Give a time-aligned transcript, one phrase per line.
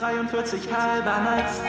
[0.00, 1.60] 43 halber nice.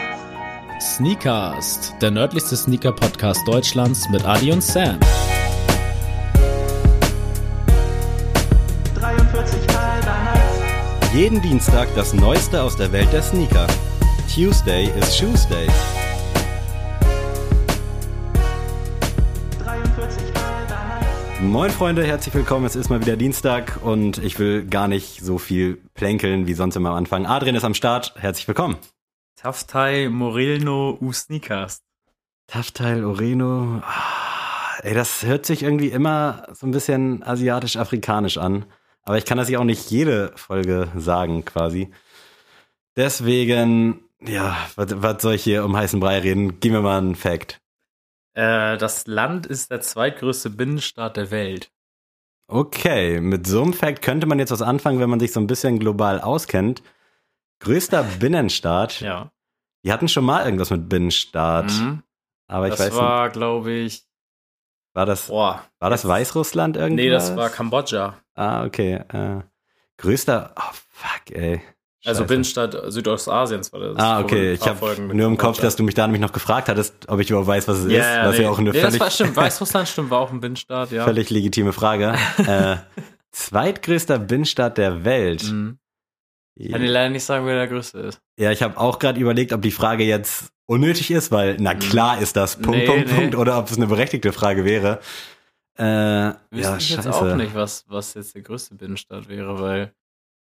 [0.79, 4.97] Sneakast, der nördlichste Sneaker-Podcast Deutschlands mit Adi und Sam.
[8.95, 11.13] 43 halber nice.
[11.13, 13.67] Jeden Dienstag das Neueste aus der Welt der Sneaker.
[14.33, 15.67] Tuesday is Shoes Day.
[19.61, 21.41] 43 halber nice.
[21.41, 22.65] Moin Freunde, herzlich willkommen.
[22.65, 26.75] Es ist mal wieder Dienstag und ich will gar nicht so viel plänkeln wie sonst
[26.75, 27.27] immer am Anfang.
[27.27, 28.15] Adrian ist am Start.
[28.17, 28.75] Herzlich willkommen.
[29.35, 31.83] Taftai Morelno U Sneakers.
[32.47, 33.83] Tafteil, Oreno.
[33.83, 38.65] Ah, ey, das hört sich irgendwie immer so ein bisschen asiatisch-afrikanisch an.
[39.03, 41.91] Aber ich kann das ja auch nicht jede Folge sagen, quasi.
[42.95, 46.59] Deswegen, ja, was, was soll ich hier um heißen Brei reden?
[46.59, 47.61] Gib mir mal einen Fact.
[48.33, 51.71] Äh, das Land ist der zweitgrößte Binnenstaat der Welt.
[52.51, 55.47] Okay, mit so einem Fact könnte man jetzt was anfangen, wenn man sich so ein
[55.47, 56.83] bisschen global auskennt.
[57.59, 58.99] Größter Binnenstaat.
[58.99, 59.31] Ja.
[59.85, 61.71] Die hatten schon mal irgendwas mit Binnenstaat.
[61.71, 62.03] Mhm.
[62.47, 64.07] Aber ich das weiß war, glaube ich, nicht,
[64.93, 65.63] war das, boah.
[65.79, 67.05] war das Weißrussland irgendwie?
[67.05, 68.17] Nee, das war Kambodscha.
[68.35, 68.95] Ah, okay.
[69.13, 69.43] Äh,
[69.95, 71.61] größter, oh fuck, ey.
[72.03, 72.27] Also Scheiße.
[72.27, 73.97] Binnenstaat Südostasiens war das.
[73.97, 74.53] Ah, okay.
[74.53, 77.29] Ich habe nur im Kopf, dass du mich da nämlich noch gefragt hattest, ob ich
[77.29, 77.91] überhaupt weiß, was es ist.
[77.91, 78.43] Ja, ja, was nee.
[78.43, 79.35] ja auch eine nee, völlig, das war stimmt.
[79.35, 81.03] Weißrussland stimmt, war auch ein Binnenstaat, ja.
[81.03, 82.15] völlig legitime Frage.
[82.39, 82.77] äh,
[83.31, 85.43] zweitgrößter Binnenstaat der Welt.
[85.43, 85.77] Mhm.
[86.69, 88.21] Kann dir leider nicht sagen, wer der größte ist.
[88.37, 92.19] Ja, ich habe auch gerade überlegt, ob die Frage jetzt unnötig ist, weil na klar
[92.19, 93.15] ist das Punkt, Nee, Punkt, nee.
[93.15, 94.99] Punkt, oder ob es eine berechtigte Frage wäre.
[95.77, 97.13] Äh, Wüsste ja, ich jetzt scheiße.
[97.13, 99.93] auch nicht, was, was jetzt der größte Binnenstaat wäre, weil.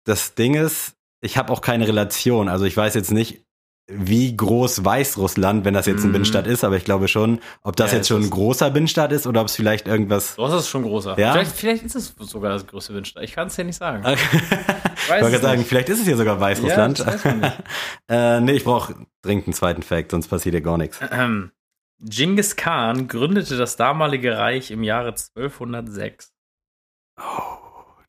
[0.05, 2.49] Das Ding ist, ich habe auch keine Relation.
[2.49, 3.43] Also ich weiß jetzt nicht,
[3.91, 6.11] wie groß Weißrussland, wenn das jetzt ein.
[6.11, 9.11] Binnenstaat ist, aber ich glaube schon, ob das Ja, jetzt schon ein ist- großer Binnenstaat
[9.11, 10.35] ist oder ob es vielleicht irgendwas.
[10.35, 11.17] So ist es schon großer.
[11.19, 11.31] Ja?
[11.31, 13.23] Vielleicht, vielleicht ist es sogar das größte Binnenstaat.
[13.23, 14.03] Ich kann es dir nicht sagen.
[14.13, 16.99] ich weiß wollte es sagen, vielleicht ist es hier sogar Weißrussland.
[16.99, 17.25] Ja, das
[18.09, 20.99] äh, nee, ich brauche dringend einen zweiten Fact, sonst passiert hier gar nichts.
[21.11, 21.51] Ähm,
[22.01, 26.31] Genghis Khan gründete das damalige Reich im Jahre 1206.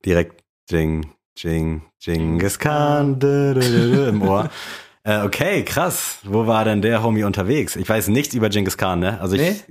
[0.05, 4.51] Direkt Jing, Jing, Genghis Khan dü, dü, dü, im Ohr.
[5.03, 6.19] Äh, okay, krass.
[6.25, 7.75] Wo war denn der Homie unterwegs?
[7.75, 9.19] Ich weiß nichts über Genghis Khan, ne?
[9.19, 9.65] Also ich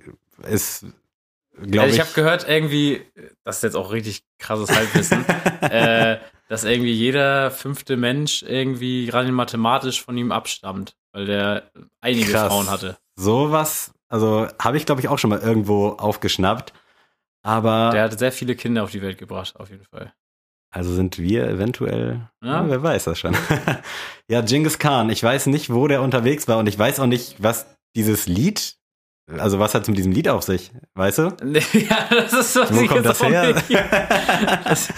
[0.50, 0.86] ist,
[1.54, 1.94] glaube Also ich.
[1.94, 3.06] ich habe gehört, irgendwie,
[3.44, 5.24] das ist jetzt auch richtig krasses Halbwissen,
[5.62, 11.70] äh, dass irgendwie jeder fünfte Mensch irgendwie rein mathematisch von ihm abstammt, weil der
[12.02, 12.48] einige Krass.
[12.48, 12.98] Frauen hatte.
[13.16, 16.74] Sowas, also habe ich glaube ich auch schon mal irgendwo aufgeschnappt.
[17.44, 20.12] Aber Der hat sehr viele Kinder auf die Welt gebracht, auf jeden Fall.
[20.72, 22.62] Also sind wir eventuell, Ja.
[22.62, 23.36] ja, wer weiß das schon.
[24.30, 27.36] ja, Genghis Khan, ich weiß nicht, wo der unterwegs war und ich weiß auch nicht,
[27.40, 27.66] was
[27.96, 28.76] dieses Lied,
[29.38, 31.24] also was hat es mit diesem Lied auf sich, weißt du?
[31.74, 32.62] ja, das ist so.
[32.70, 33.54] Wo kommt das her?
[34.64, 34.90] Das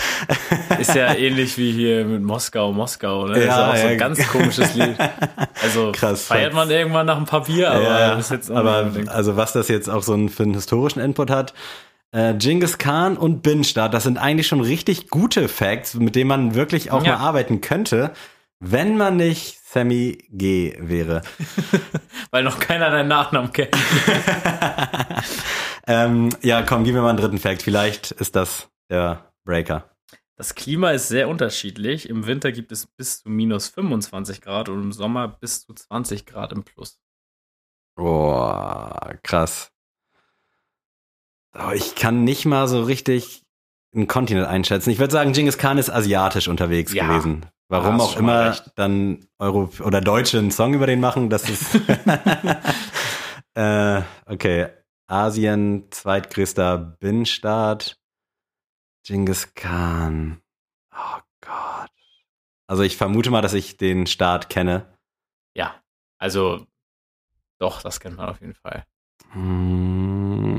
[0.79, 3.33] ist ja ähnlich wie hier mit Moskau, Moskau, ne?
[3.33, 3.89] Ja, ist ja auch so ja.
[3.89, 4.95] ein ganz komisches Lied.
[5.61, 8.91] Also Krass, feiert man irgendwann nach ein paar Bier, aber ja, das ist jetzt aber
[9.07, 11.53] also was das jetzt auch so einen, für einen historischen Input hat.
[12.13, 16.55] Äh, Genghis Khan und Binnenstaat, das sind eigentlich schon richtig gute Facts, mit denen man
[16.55, 17.17] wirklich auch Ja.
[17.17, 18.11] mal arbeiten könnte,
[18.59, 21.21] wenn man nicht Sammy G wäre.
[22.31, 23.75] weil noch keiner deinen Nachnamen kennt.
[25.87, 27.61] ähm, ja, komm, gib mir mal einen dritten Fact.
[27.61, 29.89] Vielleicht ist das der Breaker.
[30.35, 32.09] Das Klima ist sehr unterschiedlich.
[32.09, 36.25] Im Winter gibt es bis zu minus 25 Grad und im Sommer bis zu 20
[36.25, 36.99] Grad im Plus.
[37.95, 39.71] Boah, krass.
[41.53, 43.43] Oh, ich kann nicht mal so richtig
[43.93, 44.89] einen Kontinent einschätzen.
[44.89, 47.07] Ich würde sagen, Genghis Khan ist asiatisch unterwegs Ja.
[47.07, 47.45] gewesen.
[47.67, 48.71] Warum auch immer recht.
[48.75, 51.75] dann Euro oder Deutsche einen Song über den machen, das ist.
[53.55, 54.67] äh, okay.
[55.07, 57.97] Asien, zweitgrößter Binnenstaat.
[59.05, 60.41] Genghis Khan.
[60.93, 61.89] Oh Gott.
[62.67, 64.85] Also ich vermute mal, dass ich den Staat kenne.
[65.55, 65.75] Ja,
[66.17, 66.65] also
[67.59, 68.85] doch, das kennt man auf jeden Fall.
[69.33, 70.50] Hm,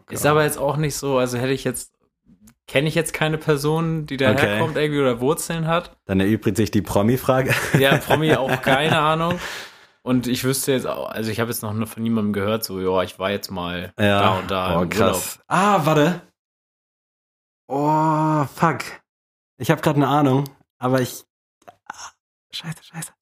[0.00, 0.12] Oh.
[0.12, 1.92] Ist aber jetzt auch nicht so, also hätte ich jetzt,
[2.66, 5.96] kenne ich jetzt keine Person, die daherkommt irgendwie oder Wurzeln hat.
[6.06, 7.54] Dann erübrigt sich die Promi-Frage.
[7.78, 9.38] Ja, Promi auch keine Ahnung.
[10.02, 13.02] Und ich wüsste jetzt auch, also ich habe jetzt noch von niemandem gehört, so, ja,
[13.02, 14.80] ich war jetzt mal da und da.
[14.80, 15.38] Oh, krass.
[15.46, 16.22] Ah, warte.
[17.68, 18.80] Oh, fuck.
[19.58, 20.44] Ich habe gerade eine Ahnung,
[20.78, 21.24] aber ich.
[21.86, 22.10] Ah,
[22.52, 23.12] Scheiße, scheiße.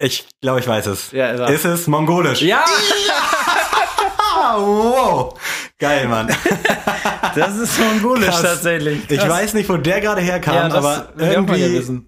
[0.00, 1.12] Ich glaube, ich weiß es.
[1.12, 1.38] Urlaub.
[1.38, 1.46] Ja.
[1.46, 2.42] Ist es mongolisch?
[2.42, 2.64] ja,
[4.40, 5.34] Ah, wow.
[5.78, 6.28] Geil, Mann.
[7.34, 8.42] das ist mongolisch Krass.
[8.42, 9.00] tatsächlich.
[9.10, 9.28] Ich Krass.
[9.28, 12.02] weiß nicht, wo der gerade herkam, ja, aber ich irgendwie.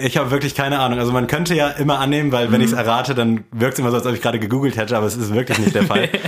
[0.00, 0.98] Ich habe wirklich keine Ahnung.
[0.98, 2.66] Also man könnte ja immer annehmen, weil wenn Mhm.
[2.66, 5.06] ich es errate, dann wirkt es immer so, als ob ich gerade gegoogelt hätte, aber
[5.06, 6.08] es ist wirklich nicht der Fall.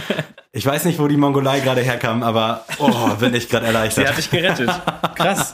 [0.53, 4.09] Ich weiß nicht, wo die Mongolei gerade herkam, aber oh, bin ich gerade Sie erleichtert.
[4.09, 4.69] hat dich gerettet.
[5.15, 5.53] Krass.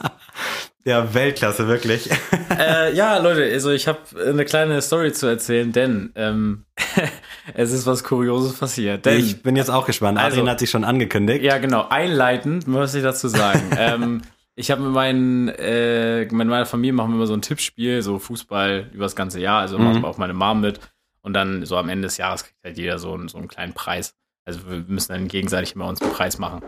[0.87, 2.09] Ja, Weltklasse, wirklich.
[2.57, 6.63] äh, ja, Leute, also ich habe eine kleine Story zu erzählen, denn ähm,
[7.53, 9.05] es ist was Kurioses passiert.
[9.05, 10.17] Denn, Ich bin jetzt auch gespannt.
[10.17, 11.43] Adrian Also- hat sich schon angekündigt.
[11.43, 13.61] ja, genau, einleitend muss ich dazu sagen.
[13.77, 14.21] ähm,
[14.55, 18.17] ich habe mit, meinen, äh, mit meiner Familie machen wir immer so ein Tippspiel, so
[18.17, 19.59] Fußball über das ganze Jahr.
[19.59, 20.79] Also macht auch meine Mom mit.
[21.21, 23.73] Und dann so am Ende des Jahres kriegt halt jeder so, einen- so einen kleinen
[23.73, 24.15] Preis.
[24.45, 26.61] Also wir müssen dann gegenseitig immer uns einen Preis machen.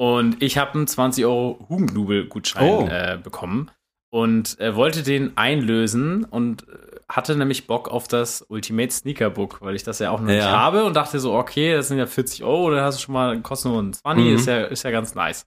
[0.00, 2.86] Und ich habe einen 20 Euro Hugendubel-Gutschein Oh.
[2.90, 3.70] äh, bekommen
[4.08, 6.66] und äh, wollte den einlösen und äh,
[7.06, 10.38] hatte nämlich Bock auf das Ultimate Sneaker Book, weil ich das ja auch noch nicht
[10.38, 10.52] Ja.
[10.58, 13.38] habe und dachte so, okay, das sind ja 40 Euro, dann hast du schon mal
[13.42, 14.34] kostenlosen 20, Mhm.
[14.36, 15.44] ist, ja, ist ja ganz nice.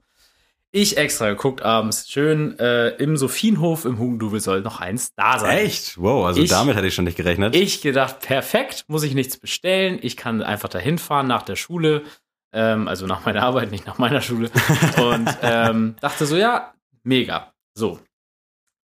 [0.72, 5.58] Ich extra geguckt abends, schön äh, im Sophienhof im Hugendubel soll noch eins da sein.
[5.58, 6.00] Echt?
[6.00, 7.56] Wow, also Ich- damit hätte ich schon nicht gerechnet.
[7.56, 9.98] Ich gedacht, perfekt, muss ich nichts bestellen.
[10.04, 12.04] Ich kann einfach dahin fahren nach der Schule.
[12.54, 14.50] Ähm, also nach meiner Arbeit, nicht nach meiner Schule.
[14.98, 16.74] Und ähm, dachte so, ja,
[17.04, 17.52] mega.
[17.74, 18.00] So.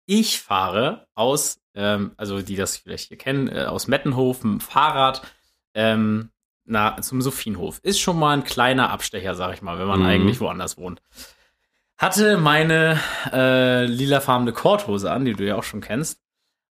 [0.07, 4.59] Ich fahre aus, ähm, also die das vielleicht hier kennen, äh, aus Mettenhof mit dem
[4.59, 5.21] Fahrrad
[5.75, 6.31] ähm,
[6.65, 7.79] na, zum Sophienhof.
[7.83, 10.05] Ist schon mal ein kleiner Abstecher, sag ich mal, wenn man Mhm.
[10.07, 11.01] eigentlich woanders wohnt.
[11.97, 12.99] Hatte meine
[13.31, 16.19] äh, lilafarbene Korthose an, die du ja auch schon kennst.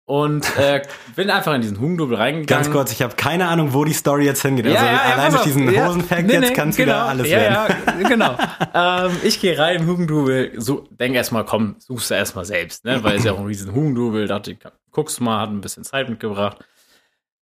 [0.06, 0.82] Und äh,
[1.16, 2.64] bin einfach in diesen Hugendubel reingegangen.
[2.64, 4.66] Ganz kurz, ich habe keine Ahnung, wo die Story jetzt hingeht.
[4.66, 5.88] also allein pass durch diesen Ja.
[5.88, 6.88] Hosenfact Nee, jetzt nee, kann es genau.
[6.92, 7.76] wieder alles ja, werden.
[8.02, 8.38] Ja, genau.
[9.08, 13.02] ähm, ich gehe rein im Hugendubel, so, denk erstmal, komm, suchst du erstmal selbst, ne?
[13.02, 14.58] Weil es ja auch ein riesen Hugendubel, dachte ich,
[14.92, 16.58] guckst mal, hat ein bisschen Zeit mitgebracht.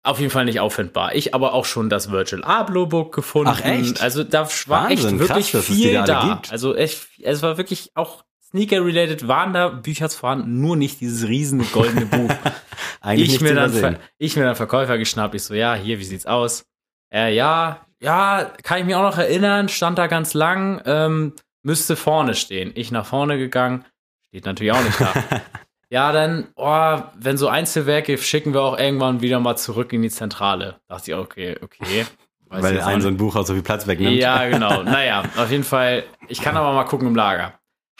[0.04, 1.16] Auf jeden Fall nicht auffindbar.
[1.16, 3.54] Ich aber auch schon das Virtual Abloh Book gefunden.
[3.54, 4.02] Ach, echt?
[4.02, 6.28] Also da war Wahnsinn, echt wirklich krass, viel da.
[6.28, 6.52] gibt.
[6.52, 11.64] Also echt, es war wirklich auch Sneaker-related waren da Bücher vorhanden, nur nicht dieses riesige
[11.66, 12.32] goldene Buch
[13.02, 15.34] Eigentlich ich mir, dann ich mir dann Verkäufer geschnappt.
[15.34, 16.66] Ich so, ja, hier, wie sieht's aus?
[17.12, 21.34] Äh, ja, ja, kann ich mich auch noch erinnern, stand da ganz lang, ähm,
[21.64, 22.72] müsste vorne stehen.
[22.76, 23.86] Ich nach vorne gegangen,
[24.28, 25.14] steht natürlich auch nicht da.
[25.90, 30.10] ja, dann, oh, wenn so Einzelwerke, schicken wir auch irgendwann wieder mal zurück in die
[30.10, 30.80] Zentrale.
[30.88, 32.06] Dachte ich, okay, okay.
[32.48, 34.18] Weil ein so ein Buch auch so viel Platz wegnimmt.
[34.18, 34.84] Ja, genau.
[34.84, 36.04] Naja, auf jeden Fall.
[36.28, 37.54] Ich kann aber mal gucken im Lager.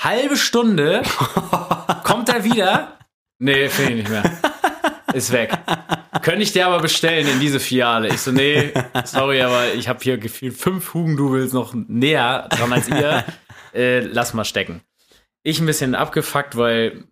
[0.04, 1.04] Halbe Stunde
[2.04, 2.98] kommt er wieder.
[3.40, 4.24] Nee, finde ich nicht mehr.
[5.14, 5.58] Ist weg.
[6.22, 8.08] Könnte ich dir aber bestellen in diese Filiale.
[8.08, 8.74] Ich so, nee,
[9.06, 13.26] sorry, aber ich habe hier gefühlt fünf Hugendubels noch näher dran als ihr.
[13.74, 14.82] Äh, lass mal stecken.
[15.44, 17.06] Ich ein bisschen abgefuckt, weil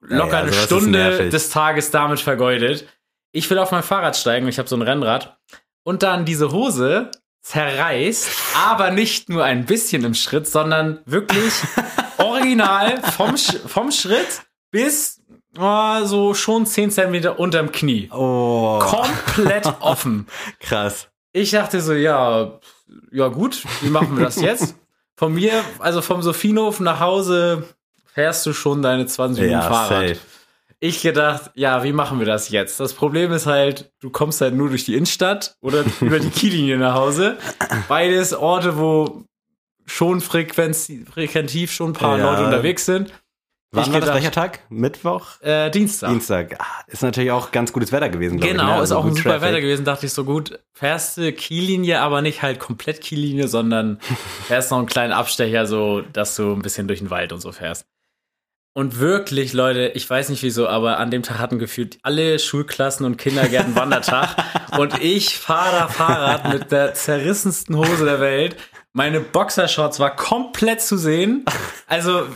[0.00, 2.86] locker Ja, eine sowas ist Stunde des Tages damit vergeudet.
[3.32, 5.38] Ich will auf mein Fahrrad steigen, ich habe so ein Rennrad.
[5.82, 7.10] Und dann diese Hose
[7.42, 11.52] zerreißt, aber nicht nur ein bisschen im Schritt, sondern wirklich
[12.18, 15.20] original vom, vom Schritt bis
[15.58, 18.08] oh, so schon 10 Zentimeter unterm Knie.
[18.12, 20.26] Oh, Komplett offen.
[20.60, 21.08] krass.
[21.32, 22.58] Ich dachte so, ja,
[23.12, 24.74] ja gut, wie machen wir das jetzt?
[25.16, 27.68] Von mir, also vom Sophienhof nach Hause
[28.14, 30.08] fährst du schon deine 20 Minuten Ja, Fahrrad.
[30.08, 30.20] safe.
[30.82, 32.80] Ich gedacht, ja, wie machen wir das jetzt?
[32.80, 36.78] Das Problem ist halt, du kommst halt nur durch die Innenstadt oder über die Kiellinie
[36.78, 37.36] nach Hause.
[37.88, 39.24] Beides Orte, wo
[39.86, 42.30] schon frequenz, frequentiv schon ein paar Ja.
[42.30, 43.12] Leute unterwegs sind.
[43.72, 44.60] Wann Ich war das gedacht- welcher Tag?
[44.68, 45.40] Mittwoch?
[45.42, 46.10] Äh, Dienstag.
[46.10, 46.56] Dienstag.
[46.58, 48.52] Ah, ist natürlich auch ganz gutes Wetter gewesen, glaube ich.
[48.58, 48.74] Genau, ne?
[48.76, 49.42] ist Also auch ein super Traffic.
[49.48, 49.84] Wetter gewesen.
[49.84, 54.00] Dachte ich so gut, fährst du Kiellinie, aber nicht halt komplett Kiellinie, sondern
[54.48, 57.52] fährst noch einen kleinen Abstecher, so dass du ein bisschen durch den Wald und so
[57.52, 57.84] fährst.
[58.80, 63.04] Und wirklich, Leute, ich weiß nicht wieso, aber an dem Tag hatten gefühlt alle Schulklassen
[63.04, 64.36] und Kindergärten Wandertag.
[64.78, 68.56] und ich fahre da Fahrrad mit der zerrissensten Hose der Welt.
[68.94, 71.44] Meine Boxershorts war komplett zu sehen.
[71.88, 72.26] Also,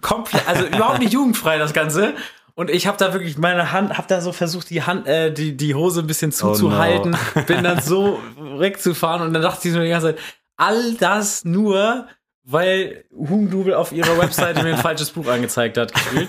[0.00, 2.14] komplett, also überhaupt nicht jugendfrei das Ganze.
[2.56, 5.56] Und ich habe da wirklich meine Hand, habe da so versucht, die Hand, äh, die,
[5.56, 9.90] die Hose ein bisschen zuzuhalten, bin dann so wegzufahren und dann dachte ich so die
[9.90, 10.18] ganze Zeit,
[10.56, 12.08] all das nur,
[12.44, 16.28] weil Hugendubel auf ihrer Webseite mir ein falsches Buch angezeigt hat, gefühlt.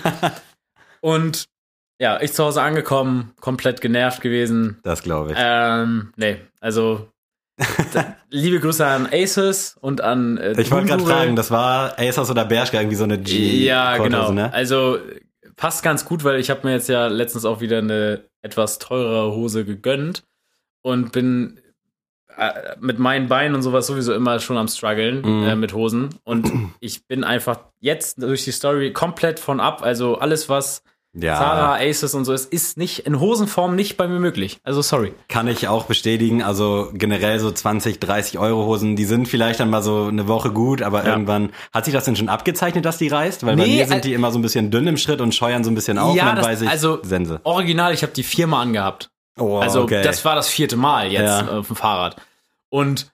[1.01, 1.45] Und
[1.99, 4.79] ja, ich zu Hause angekommen, komplett genervt gewesen.
[4.83, 5.37] Das glaube ich.
[5.39, 7.07] Ähm, nee, also
[8.29, 12.45] liebe Grüße an Aces und an äh, ich wollte gerade fragen, das war Asos oder
[12.45, 13.63] Bershka irgendwie so eine G.
[13.65, 14.31] Ja, genau.
[14.31, 14.51] Ne?
[14.51, 14.97] Also
[15.55, 19.35] passt ganz gut, weil ich habe mir jetzt ja letztens auch wieder eine etwas teurere
[19.35, 20.23] Hose gegönnt
[20.81, 21.59] und bin
[22.41, 25.43] äh, mit meinen Beinen und sowas sowieso immer schon am struggeln Mhm.
[25.47, 29.81] äh, mit Hosen und ich bin einfach jetzt durch die Story komplett von ab.
[29.83, 30.83] Also alles was
[31.13, 34.59] Ja, Zara, Aces und so ist, ist nicht in Hosenform nicht bei mir möglich.
[34.63, 35.13] Also sorry.
[35.27, 36.41] kann ich auch bestätigen.
[36.41, 40.51] Also generell so 20, 30 Euro Hosen, die sind vielleicht dann mal so eine Woche
[40.51, 41.11] gut, aber Ja.
[41.11, 43.45] irgendwann hat sich das denn schon abgezeichnet, dass die reißt?
[43.45, 45.63] Weil bei Nee, mir sind die immer so ein bisschen dünn im Schritt und scheuern
[45.65, 47.41] so ein bisschen auf Ja, und dann das- weiß ich, also- Sense.
[47.43, 49.09] Original, ich habe die viermal angehabt.
[49.37, 50.01] Oh, Also okay.
[50.03, 51.47] das war das vierte Mal jetzt Ja.
[51.59, 52.15] auf dem Fahrrad.
[52.71, 53.11] Und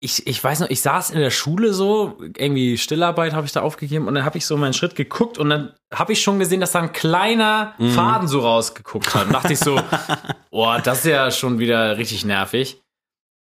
[0.00, 3.62] ich, ich weiß noch, ich saß in der Schule so, irgendwie Stillarbeit habe ich da
[3.62, 6.60] aufgegeben und dann habe ich so meinen Schritt geguckt und dann habe ich schon gesehen,
[6.60, 7.90] dass da ein kleiner Mhm.
[7.92, 9.26] Faden so rausgeguckt hat.
[9.26, 9.80] Und dachte ich so,
[10.50, 12.80] boah, das ist ja schon wieder richtig nervig.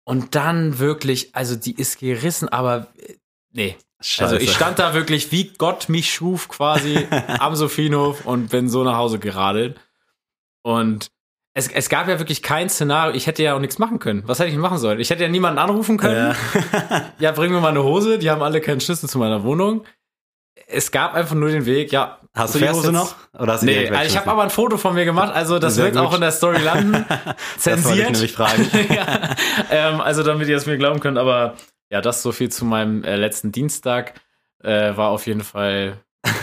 [0.06, 3.16] Und dann wirklich, also die ist gerissen, aber äh,
[3.52, 3.78] nee.
[4.20, 4.56] Also ich Scheiße.
[4.56, 7.08] stand da wirklich, wie Gott mich schuf, quasi
[7.40, 9.80] am Sophienhof und bin so nach Hause geradelt.
[10.62, 11.10] Und
[11.56, 13.16] es, es gab ja wirklich kein Szenario.
[13.16, 14.24] Ich hätte ja auch nichts machen können.
[14.26, 15.00] Was hätte ich machen sollen?
[15.00, 16.36] Ich hätte ja niemanden anrufen können.
[16.36, 17.02] Ja.
[17.20, 18.18] Ja, bring mir mal eine Hose.
[18.20, 19.84] Die haben alle keinen Schlüssel zu meiner Wohnung.
[20.68, 22.20] Es gab einfach nur den Weg, ja.
[22.36, 23.16] Hast du die Hose jetzt- noch?
[23.38, 25.76] Oder hast du Nee, also ich habe aber ein Foto von mir gemacht, also das
[25.76, 26.04] Sehr wird gut.
[26.04, 26.94] auch in der Story landen.
[26.94, 28.12] Das wollte ich Zensiert.
[28.12, 28.70] nämlich fragen.
[28.90, 29.06] ja,
[29.70, 31.54] ähm, also damit ihr es mir glauben könnt, aber
[31.92, 34.14] ja, das so viel zu meinem äh, letzten Dienstag.
[34.64, 35.98] Äh, war auf jeden Fall.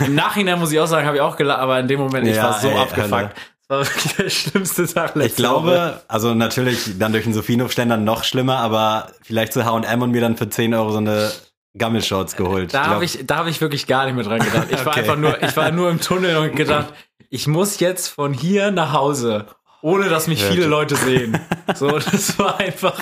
[0.05, 2.37] Im Nachhinein muss ich auch sagen, habe ich auch gelacht, aber in dem Moment, ich
[2.37, 3.13] Ja, war so ey, abgefuckt.
[3.13, 3.31] Hölle.
[3.71, 7.97] Das war wirklich der schlimmste Tag letzte Ich glaube, also natürlich dann durch den Sophienhofständer
[7.97, 11.31] noch schlimmer, aber vielleicht zu H&M und mir dann für 10 Euro so eine
[11.79, 12.75] Gammelshorts geholt.
[12.75, 14.67] Da habe ich, da hab ich wirklich gar nicht mehr dran gedacht.
[14.71, 15.01] Ich war Okay.
[15.01, 16.93] einfach nur, ich war nur im Tunnel und gedacht,
[17.29, 19.47] ich muss jetzt von hier nach Hause,
[19.83, 21.39] ohne dass mich viele Leute sehen.
[21.77, 23.01] So, das war einfach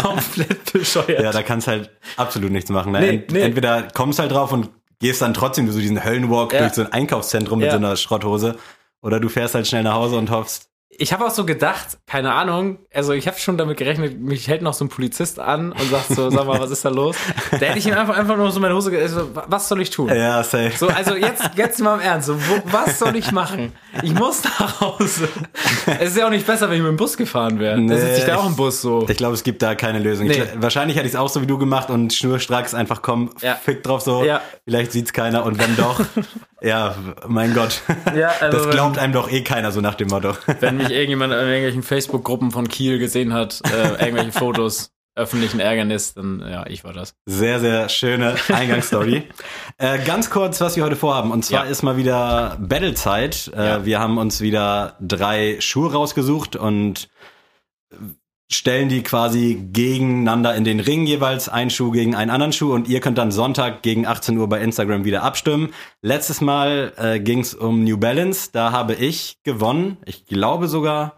[0.00, 1.20] komplett bescheuert.
[1.20, 2.92] Ja, da kannst halt absolut nichts machen.
[2.92, 3.00] Ne?
[3.00, 3.40] Nee, Ent nee.
[3.40, 6.60] Entweder kommst halt drauf und gehst dann trotzdem so diesen Höllenwalk Ja.
[6.60, 7.72] durch so ein Einkaufszentrum mit Ja.
[7.72, 8.56] so einer Schrotthose.
[9.02, 10.66] Oder du fährst halt schnell nach Hause und hoffst,
[11.00, 14.62] ich habe auch so gedacht, keine Ahnung, also ich habe schon damit gerechnet, mich hält
[14.62, 17.14] noch so ein Polizist an und sagt so, sag mal, was ist da los?
[17.52, 20.08] Da hätte ich ihm einfach, einfach nur so meine Hose, also, was soll ich tun?
[20.08, 20.72] ja, safe.
[20.76, 23.72] So, also jetzt, jetzt mal im Ernst, so, wo, was soll ich machen?
[24.02, 25.28] Ich muss nach Hause.
[26.00, 27.76] Es ist ja auch nicht besser, wenn ich mit dem Bus gefahren wäre.
[27.76, 29.06] Da Nee, sitze ich da auch im ich- Bus so.
[29.08, 30.26] Ich glaube, es gibt da keine Lösung.
[30.26, 30.42] Nee.
[30.42, 33.54] Ich, wahrscheinlich hätte ich es auch so wie du gemacht und schnurstracks einfach komm, Ja.
[33.54, 34.24] fick drauf so.
[34.24, 34.40] Ja.
[34.64, 36.00] Vielleicht sieht's keiner und wenn doch,
[36.62, 36.94] ja,
[37.26, 37.82] mein Gott.
[38.16, 40.34] Ja, also das glaubt einem doch eh keiner so nach dem Motto.
[40.60, 46.14] Wenn mich irgendjemand in irgendwelchen Facebook-Gruppen von Kiel gesehen hat, äh, irgendwelche Fotos öffentlichen Ärgernis,
[46.14, 47.14] dann ja, ich war das.
[47.26, 49.24] Sehr, sehr schöne Eingangsstory.
[49.78, 51.32] äh, ganz kurz, was wir heute vorhaben.
[51.32, 51.70] Und zwar Ja.
[51.70, 53.50] ist mal wieder Battlezeit.
[53.56, 53.84] Äh, Ja.
[53.84, 57.08] Wir haben uns wieder drei Schuhe rausgesucht und
[58.50, 62.88] stellen die quasi gegeneinander in den Ring jeweils, ein Schuh gegen einen anderen Schuh und
[62.88, 65.74] ihr könnt dann Sonntag gegen 18 Uhr bei Instagram wieder abstimmen.
[66.00, 69.98] Letztes Mal äh, ging es um New Balance, da habe ich gewonnen.
[70.06, 71.17] Ich glaube sogar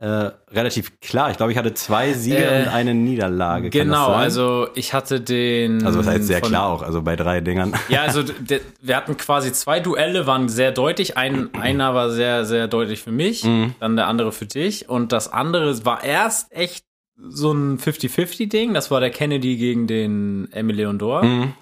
[0.00, 1.30] äh, relativ klar.
[1.32, 3.70] Ich glaube, ich hatte zwei Siege Äh, und eine Niederlage.
[3.70, 5.84] Kann das Genau, also ich hatte den.
[5.84, 7.72] Also was heißt sehr von- klar auch, also bei drei Dingern.
[7.88, 11.16] Ja, also d- wir hatten quasi zwei Duelle, waren sehr deutlich.
[11.16, 13.74] Ein, einer war sehr, sehr deutlich für mich, Mhm.
[13.80, 14.88] dann der andere für dich.
[14.88, 16.84] Und das andere war erst echt
[17.20, 18.74] so ein 50-50-Ding.
[18.74, 21.24] Das war der Kennedy gegen den Emile Leondor.
[21.24, 21.54] Mhm.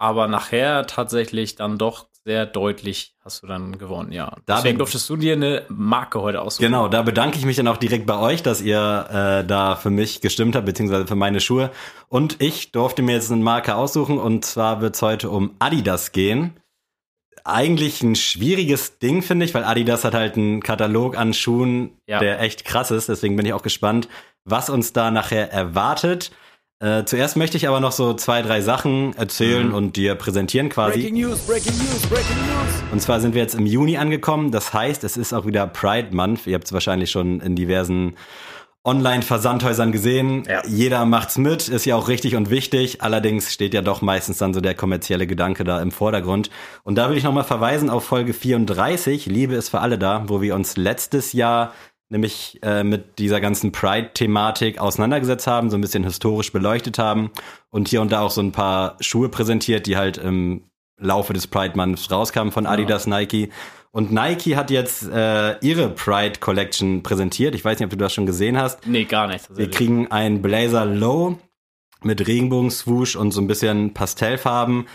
[0.00, 4.36] Aber nachher tatsächlich dann doch sehr deutlich hast du dann gewonnen, ja.
[4.44, 6.66] Da Deswegen durftest du dir eine Marke heute aussuchen.
[6.66, 9.88] Genau, da bedanke ich mich dann auch direkt bei euch, dass ihr äh, da für
[9.88, 11.70] mich gestimmt habt, beziehungsweise für meine Schuhe.
[12.10, 16.12] Und ich durfte mir jetzt eine Marke aussuchen und zwar wird es heute um Adidas
[16.12, 16.52] gehen.
[17.44, 22.18] Eigentlich ein schwieriges Ding, finde ich, weil Adidas hat halt einen Katalog an Schuhen, Ja.
[22.18, 23.08] der echt krass ist.
[23.08, 24.06] Deswegen bin ich auch gespannt,
[24.44, 26.30] was uns da nachher erwartet.
[26.80, 31.10] Äh, zuerst möchte ich aber noch so zwei, drei Sachen erzählen und dir präsentieren quasi.
[31.10, 32.92] News, Breaking News, Breaking News.
[32.92, 34.52] Und zwar sind wir jetzt im Juni angekommen.
[34.52, 36.46] Das heißt, es ist auch wieder Pride Month.
[36.46, 38.14] Ihr habt es wahrscheinlich schon in diversen
[38.84, 40.44] Online-Versandhäusern gesehen.
[40.48, 40.62] Ja.
[40.66, 43.02] Jeder macht's mit, ist ja auch richtig und wichtig.
[43.02, 46.48] Allerdings steht ja doch meistens dann so der kommerzielle Gedanke da im Vordergrund.
[46.84, 50.40] Und da will ich nochmal verweisen auf Folge 34, Liebe ist für alle da, wo
[50.40, 51.72] wir uns letztes Jahr
[52.08, 57.30] nämlich äh, mit dieser ganzen Pride-Thematik auseinandergesetzt haben, so ein bisschen historisch beleuchtet haben
[57.70, 60.64] und hier und da auch so ein paar Schuhe präsentiert, die halt im
[60.98, 63.50] Laufe des Pride Months rauskamen von Adidas, Nike.
[63.90, 67.54] Und Nike hat jetzt äh, ihre Pride Collection präsentiert.
[67.54, 68.86] Ich weiß nicht, ob du das schon gesehen hast.
[68.86, 69.56] Nee, gar nicht.
[69.56, 71.38] Wir kriegen einen Blazer Low
[72.02, 74.86] mit Regenbogen-Swoosh und so ein bisschen Pastellfarben.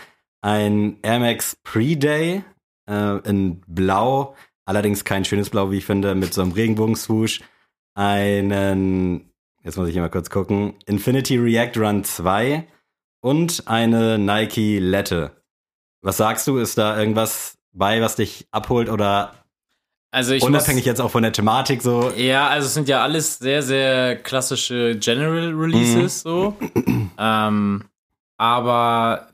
[0.42, 2.44] Ein Air Max Pre-Day
[2.88, 7.40] äh, in Blau, allerdings kein schönes Blau, wie ich finde, mit so einem Regenbogen-Swoosh.
[7.94, 9.30] Einen,
[9.62, 12.66] jetzt muss ich hier mal kurz gucken, Infinity React Run 2
[13.20, 15.42] und eine Nike Lette.
[16.02, 16.58] Was sagst du?
[16.58, 19.34] Ist da irgendwas bei, was dich abholt oder
[20.10, 22.10] Also ich unabhängig muss, jetzt auch von der Thematik so?
[22.16, 26.56] Ja, also es sind ja alles sehr, sehr klassische General Releases so.
[27.18, 27.84] Ähm,
[28.36, 29.28] aber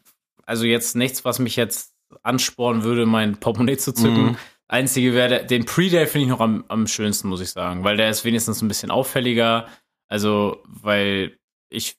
[0.45, 4.23] also jetzt nichts, was mich jetzt anspornen würde, mein Portemonnaie zu zücken.
[4.23, 4.37] Mhm.
[4.71, 7.97] Einzige wäre, der- den Pre-Day finde ich noch am, am schönsten, muss ich sagen, weil
[7.97, 9.67] der ist wenigstens ein bisschen auffälliger.
[10.09, 11.97] Also, weil ich,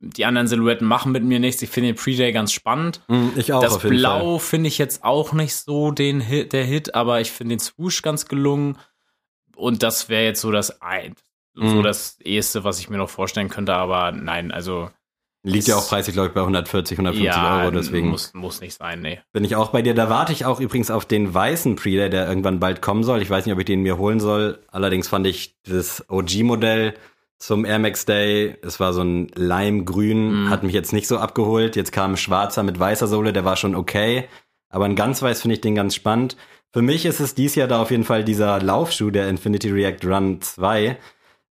[0.00, 1.60] die anderen Silhouetten machen mit mir nichts.
[1.62, 3.00] Ich finde den Pre-Day ganz spannend.
[3.08, 3.78] Mm, Ich auch Das.
[3.80, 7.60] Blau finde ich jetzt auch nicht so den Hit, der Hit, aber ich finde den
[7.60, 8.78] Swoosh ganz gelungen.
[9.56, 11.14] Und das wäre jetzt so das ein,
[11.54, 11.82] so Mhm.
[11.82, 13.74] das eheste, was ich mir noch vorstellen könnte.
[13.74, 14.90] Aber nein, also
[15.44, 18.74] Liegt ja auch preislich, glaube ich, bei 140, 150 ja, Euro, deswegen Muss, muss nicht
[18.74, 19.20] sein, nee.
[19.32, 19.94] bin ich auch bei dir.
[19.94, 23.22] Da warte ich auch übrigens auf den weißen Predator, der irgendwann bald kommen soll.
[23.22, 24.58] Ich weiß nicht, ob ich den mir holen soll.
[24.68, 26.94] Allerdings fand ich das OG-Modell
[27.38, 30.50] zum Air Max Day, es war so ein Limegrün, Mhm.
[30.50, 31.76] hat mich jetzt nicht so abgeholt.
[31.76, 34.24] Jetzt kam ein schwarzer mit weißer Sohle, der war schon okay.
[34.70, 36.36] Aber ein ganz weiß finde ich den ganz spannend.
[36.72, 40.04] Für mich ist es dies Jahr da auf jeden Fall dieser Laufschuh, der Infinity React
[40.04, 40.98] Run 2.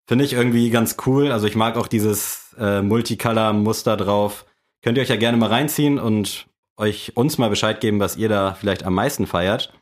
[0.08, 1.32] Finde ich irgendwie ganz cool.
[1.32, 4.46] Also ich mag auch dieses äh, Multicolor-Muster drauf.
[4.84, 6.48] Könnt ihr euch ja gerne mal reinziehen und
[6.78, 9.74] euch uns mal Bescheid geben, was ihr da vielleicht am meisten feiert.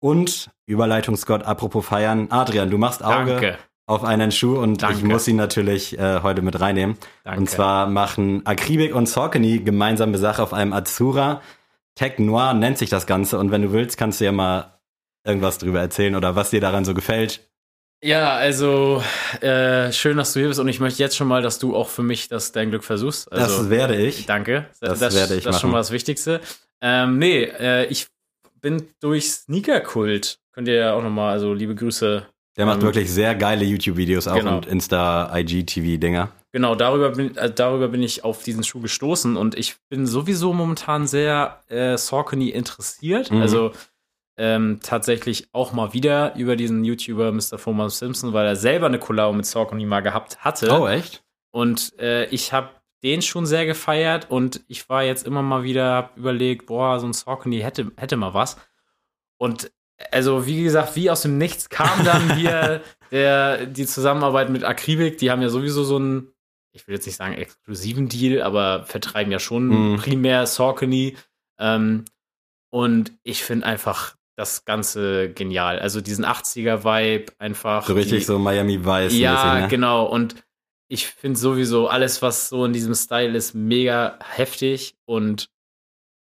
[0.00, 2.28] Und Überleitung Scott, apropos feiern.
[2.30, 3.58] Adrian, du machst Auge Danke.
[3.86, 5.06] auf einen Schuh und ich Danke.
[5.06, 6.96] muss ihn natürlich äh, heute mit reinnehmen.
[7.24, 7.40] Danke.
[7.40, 11.42] Und zwar machen Akribik und Saucony gemeinsame Sache auf einem Azura.
[11.94, 14.78] Tech Noir nennt sich das Ganze und wenn du willst, kannst du ja mal
[15.26, 17.50] irgendwas drüber erzählen oder was dir daran so gefällt.
[18.02, 19.02] Ja, also
[19.40, 21.88] äh, schön, dass du hier bist und ich möchte jetzt schon mal, dass du auch
[21.88, 23.30] für mich das dein Glück versuchst.
[23.32, 24.26] Also, das werde ich.
[24.26, 24.66] Danke.
[24.80, 26.40] Das das werde ich Das ist schon mal das Wichtigste.
[26.80, 28.06] Ähm, nee, äh, ich
[28.60, 30.38] bin durch Sneakerkult.
[30.52, 32.24] Könnt ihr ja auch nochmal, also liebe Grüße.
[32.56, 34.56] Der macht Ähm, wirklich sehr geile YouTube-Videos auch genau.
[34.58, 36.28] und Insta-IG-TV-Dinger.
[36.52, 40.52] Genau, darüber bin, äh, darüber bin ich auf diesen Schuh gestoßen und ich bin sowieso
[40.52, 43.30] momentan sehr äh, Saucony interessiert.
[43.30, 43.42] Mhm.
[43.42, 43.72] Also
[44.38, 47.58] ähm, tatsächlich auch mal wieder über diesen YouTuber Mr.
[47.58, 50.70] Foreman Simpson, weil er selber eine Collabo mit Saucony mal gehabt hatte.
[50.72, 51.24] Oh, echt?
[51.50, 52.70] Und äh, ich habe
[53.02, 57.06] den schon sehr gefeiert und ich war jetzt immer mal wieder, hab überlegt, boah, so
[57.06, 58.56] ein Saucony hätte, hätte mal was.
[59.38, 59.70] Und
[60.12, 62.80] also, wie gesagt, wie aus dem Nichts kam dann hier
[63.10, 65.18] der, die Zusammenarbeit mit Akribik.
[65.18, 66.32] Die haben ja sowieso so einen,
[66.72, 69.96] ich will jetzt nicht sagen exklusiven Deal, aber vertreiben ja schon Mhm.
[69.96, 71.16] primär Saucony.
[71.58, 72.04] Ähm,
[72.70, 75.80] und ich finde einfach das Ganze genial.
[75.80, 77.84] Also diesen 80er-Vibe einfach.
[77.84, 79.18] So richtig die, so Miami Vice.
[79.18, 79.68] ja, ne?
[79.68, 80.06] genau.
[80.06, 80.36] Und
[80.86, 85.50] ich finde sowieso alles, was so in diesem Style ist, mega heftig und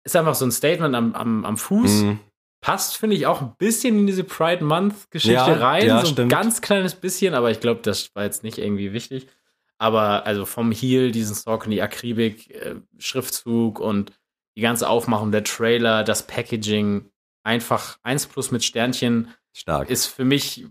[0.03, 2.03] ist einfach so ein Statement am, am, am Fuß.
[2.03, 2.19] Mhm.
[2.60, 5.88] Passt, finde ich, auch ein bisschen in diese Pride Month-Geschichte Ja, rein.
[5.88, 6.31] ja, so ein stimmt.
[6.31, 9.27] ganz kleines bisschen, aber ich glaube, das war jetzt nicht irgendwie wichtig.
[9.77, 14.11] Aber also vom Heel, diesen Saucony Akribik, äh, Schriftzug und
[14.57, 17.09] die ganze Aufmachung der Trailer, das Packaging,
[17.44, 19.90] einfach 1 plus mit Sternchen Stark.
[19.90, 20.66] ist für mich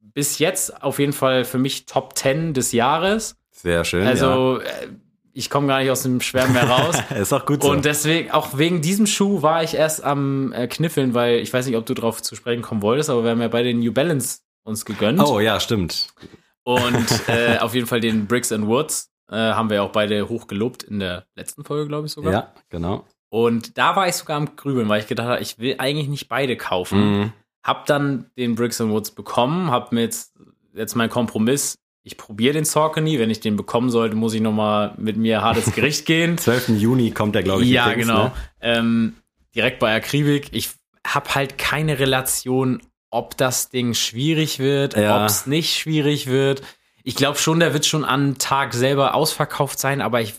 [0.00, 3.36] bis jetzt auf jeden Fall für mich Top 10 des Jahres.
[3.50, 4.06] Sehr schön.
[4.06, 4.88] Also äh,
[5.32, 6.96] ich komme gar nicht aus dem Schwärmen mehr raus.
[7.10, 7.16] ja.
[7.20, 7.70] Ist auch gut so.
[7.70, 11.66] Und deswegen, auch wegen diesem Schuh war ich erst am äh, Kniffeln, weil ich weiß
[11.66, 13.92] nicht, ob du drauf zu sprechen kommen wolltest, aber wir haben ja bei den New
[13.92, 15.20] Balance uns gegönnt.
[15.20, 16.08] oh ja, stimmt.
[16.62, 20.82] Und äh, auf jeden Fall den Bricks and Woods äh, haben wir auch beide hochgelobt
[20.82, 22.32] in der letzten Folge, glaube ich sogar.
[22.32, 23.04] Ja, genau.
[23.36, 26.26] Und da war ich sogar am Grübeln, weil ich gedacht habe, ich will eigentlich nicht
[26.26, 27.18] beide kaufen.
[27.18, 27.32] Mhm.
[27.62, 30.32] Hab dann den Bricks and Woods bekommen, hab mir jetzt,
[30.72, 31.76] jetzt mein Kompromiss.
[32.02, 33.18] Ich probiere den Saucony.
[33.18, 36.38] Wenn ich den bekommen sollte, muss ich noch mal mit mir hart ins Gericht gehen.
[36.38, 36.68] 12.
[36.78, 37.68] Juni kommt der, glaube ich.
[37.68, 38.24] ja, übrigens, genau.
[38.24, 38.32] Ne?
[38.62, 39.16] Ähm,
[39.54, 40.48] direkt bei Akribik.
[40.52, 40.70] Ich
[41.06, 45.20] habe halt keine Relation, ob das Ding schwierig wird, Ja.
[45.22, 46.62] ob es nicht schwierig wird.
[47.02, 50.34] Ich glaube schon, der wird schon am Tag selber ausverkauft sein, aber ich,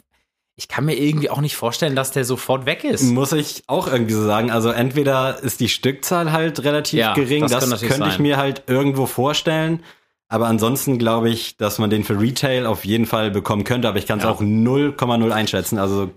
[0.59, 3.03] ich kann mir irgendwie auch nicht vorstellen, dass der sofort weg ist.
[3.03, 4.49] Muss ich auch irgendwie so sagen.
[4.51, 8.21] Also entweder ist die Stückzahl halt relativ Ja, gering, das das, könnte ich sein.
[8.23, 9.83] mir halt irgendwo vorstellen.
[10.29, 13.97] Aber ansonsten glaube ich, dass man den für Retail auf jeden Fall bekommen könnte, aber
[13.99, 14.31] ich kann es Ja.
[14.31, 15.77] auch 0,0 einschätzen.
[15.77, 16.09] Also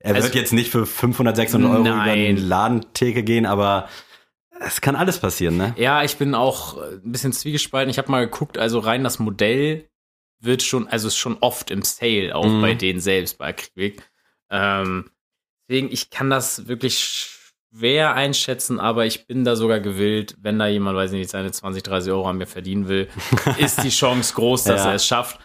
[0.00, 2.08] er Also- wird jetzt nicht für 500, 600 Euro über Nein.
[2.08, 3.88] eine Ladentheke gehen, aber
[4.60, 5.74] es kann alles passieren, ne?
[5.78, 7.88] Ja, ich bin auch ein bisschen zwiegespalten.
[7.90, 9.84] Ich habe mal geguckt, also rein das Modell
[10.40, 12.60] wird schon, also ist schon oft im Sale, auch Mhm.
[12.60, 14.02] bei denen selbst, bei Akribik.
[14.50, 15.10] Ähm,
[15.68, 16.98] deswegen, ich kann das wirklich
[17.72, 21.50] schwer einschätzen, aber ich bin da sogar gewillt, wenn da jemand, weiß ich nicht, seine
[21.52, 23.08] 20, 30 Euro an mir verdienen will,
[23.58, 24.90] ist die Chance groß, dass Ja.
[24.90, 25.40] er es schafft.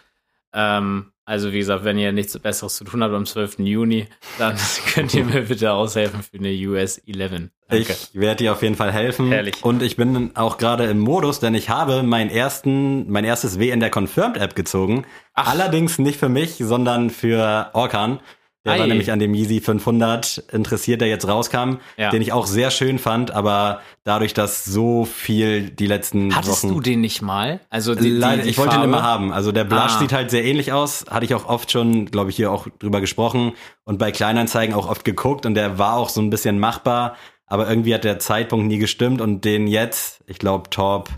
[0.52, 3.60] Ähm, also wie gesagt, wenn ihr nichts Besseres zu tun habt am 12.
[3.60, 4.56] Juni, dann
[4.94, 7.50] könnt ihr mir bitte aushelfen für eine US 11.
[7.68, 7.92] Danke.
[7.92, 9.28] Ich werde dir auf jeden Fall helfen.
[9.28, 9.64] Herrlich.
[9.64, 13.70] Und ich bin auch gerade im Modus, denn ich habe meinen ersten, mein erstes W
[13.70, 15.06] in der Confirmed App gezogen.
[15.34, 15.50] Ach.
[15.50, 18.20] Allerdings nicht für mich, sondern für Orkan.
[18.64, 18.86] Der war Ei.
[18.86, 22.10] nämlich an dem Yeezy 500 interessiert, der jetzt rauskam, Ja.
[22.10, 26.74] den ich auch sehr schön fand, aber dadurch, dass so viel die letzten Hattest Wochen
[26.74, 27.60] du den nicht mal?
[27.70, 28.88] Also die, Leider, die, die ich wollte ihn Farbe?
[28.88, 29.32] immer haben.
[29.32, 29.98] Also der Blush Ah.
[29.98, 31.04] sieht halt sehr ähnlich aus.
[31.10, 33.52] Hatte ich auch oft schon, glaube ich, hier auch drüber gesprochen
[33.84, 37.68] und bei Kleinanzeigen auch oft geguckt und der war auch so ein bisschen machbar, aber
[37.68, 41.08] irgendwie hat der Zeitpunkt nie gestimmt und den jetzt, ich glaube Top,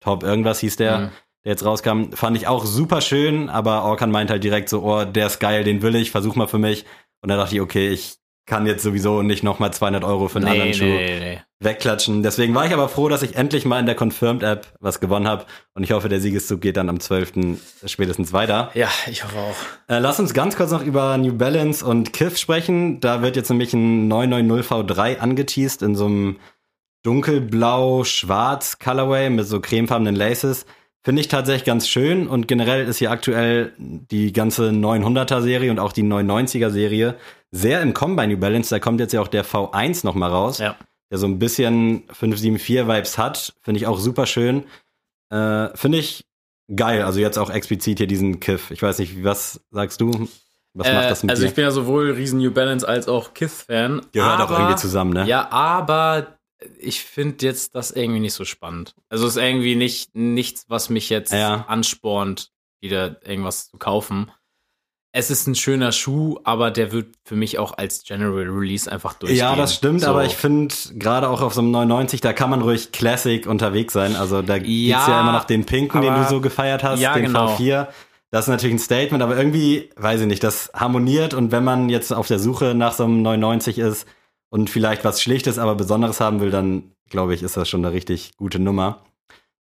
[0.00, 1.08] Top irgendwas hieß der, Mhm.
[1.44, 5.04] Der jetzt rauskam, fand ich auch super schön, aber Orkan meint halt direkt so, oh,
[5.04, 6.84] der ist geil, den will ich, versuch mal für mich.
[7.20, 10.48] Und da dachte ich, okay, ich kann jetzt sowieso nicht nochmal 200 Euro für einen
[10.48, 11.40] anderen Schuh nee, nee.
[11.60, 12.22] wegklatschen.
[12.22, 15.46] Deswegen war ich aber froh, dass ich endlich mal in der Confirmed-App was gewonnen habe.
[15.74, 17.32] Und ich hoffe, der Siegeszug geht dann am 12.
[17.86, 18.70] spätestens weiter.
[18.74, 19.56] Ja, ich hoffe auch.
[19.88, 23.00] Äh, lass uns ganz kurz noch über New Balance und Kith sprechen.
[23.00, 26.38] Da wird jetzt nämlich ein 990 V3 angeteased in so einem
[27.04, 30.66] dunkelblau-schwarz Colorway mit so cremefarbenen Laces.
[31.04, 35.80] Finde ich tatsächlich ganz schön und generell ist hier aktuell die ganze 900er Serie und
[35.80, 37.16] auch die 990er Serie
[37.50, 37.92] sehr im
[38.26, 38.70] New Balance.
[38.70, 40.76] Da kommt jetzt ja auch der V1 noch mal raus, Ja.
[41.10, 43.52] der so ein bisschen 574 Vibes hat.
[43.62, 44.62] Finde ich auch super schön.
[45.30, 46.24] Äh, Finde ich
[46.74, 47.02] geil.
[47.02, 48.70] Also jetzt auch explizit hier diesen Kiff.
[48.70, 50.28] Ich weiß nicht, was sagst du?
[50.74, 51.48] Was macht das Äh, mit also dir?
[51.48, 54.02] ich bin ja sowohl riesen New Balance als auch Kith-Fan.
[54.12, 55.26] Gehört auch aber- irgendwie zusammen, ne?
[55.26, 56.38] Ja, aber
[56.78, 58.94] ich finde jetzt das irgendwie nicht so spannend.
[59.08, 61.64] Also es ist irgendwie nicht nichts, was mich jetzt Ja.
[61.68, 64.30] anspornt, wieder irgendwas zu kaufen.
[65.14, 69.12] Es ist ein schöner Schuh, aber der wird für mich auch als General Release einfach
[69.12, 69.40] durchgehen.
[69.40, 70.06] Ja, das stimmt, So.
[70.08, 73.92] aber ich finde, gerade auch auf so einem 99, da kann man ruhig Classic unterwegs
[73.92, 74.16] sein.
[74.16, 77.00] Also da gibt's Ja, ja immer noch den pinken, den aber- du so gefeiert hast,
[77.00, 77.54] Ja, den genau.
[77.56, 77.88] V4.
[78.30, 81.90] Das ist natürlich ein Statement, aber irgendwie, weiß ich nicht, das harmoniert und wenn man
[81.90, 84.06] jetzt auf der Suche nach so einem 99 ist
[84.52, 87.94] und vielleicht was Schlichtes, aber Besonderes haben will, dann glaube ich, ist das schon eine
[87.94, 89.02] richtig gute Nummer.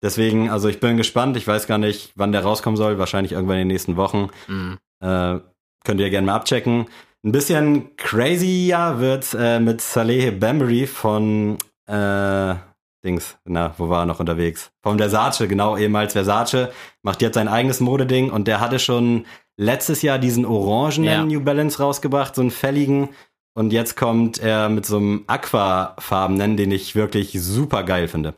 [0.02, 1.36] Deswegen, also ich bin gespannt.
[1.36, 2.98] Ich weiß gar nicht, wann der rauskommen soll.
[2.98, 4.30] Wahrscheinlich irgendwann in den nächsten Wochen.
[4.48, 4.78] Mhm.
[5.02, 5.40] Äh,
[5.84, 6.86] könnt ihr gerne mal abchecken.
[7.26, 12.56] Ein bisschen crazyer wird's äh, mit Saleh Bambury von äh,
[13.04, 14.72] Dings, na, wo war er noch unterwegs?
[14.82, 16.70] Von Versace, genau, ehemals Versace,
[17.04, 19.26] macht jetzt sein eigenes Modeding und der hatte schon
[19.58, 21.26] letztes Jahr diesen orangenen Ja.
[21.26, 23.10] New Balance rausgebracht, so einen fälligen.
[23.58, 28.36] Und jetzt kommt er mit so einem Aquafarbenen, den ich wirklich super geil finde.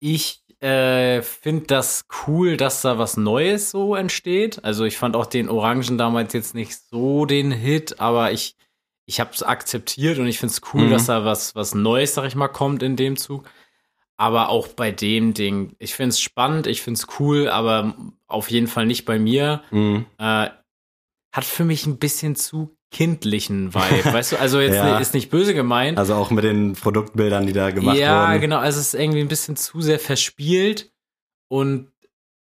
[0.00, 4.62] Ich äh, finde das cool, dass da was Neues so entsteht.
[4.62, 8.54] Also ich fand auch den Orangen damals jetzt nicht so den Hit, aber ich,
[9.06, 10.90] ich habe es akzeptiert und ich finde es cool, Mhm.
[10.90, 13.48] dass da was, was Neues, sag ich mal, kommt in dem Zug.
[14.18, 18.50] Aber auch bei dem Ding, ich finde es spannend, ich finde es cool, aber auf
[18.50, 19.62] jeden Fall nicht bei mir.
[19.70, 20.04] Mhm.
[20.18, 20.50] Äh,
[21.32, 24.36] hat für mich ein bisschen zu kindlichen Vibe, weißt du?
[24.40, 24.98] Also jetzt Ja.
[24.98, 25.98] ist nicht böse gemeint.
[25.98, 28.40] Also auch mit den Produktbildern, die da gemacht ja, wurden.
[28.40, 28.58] genau.
[28.58, 30.90] Also es ist irgendwie ein bisschen zu sehr verspielt
[31.48, 31.88] und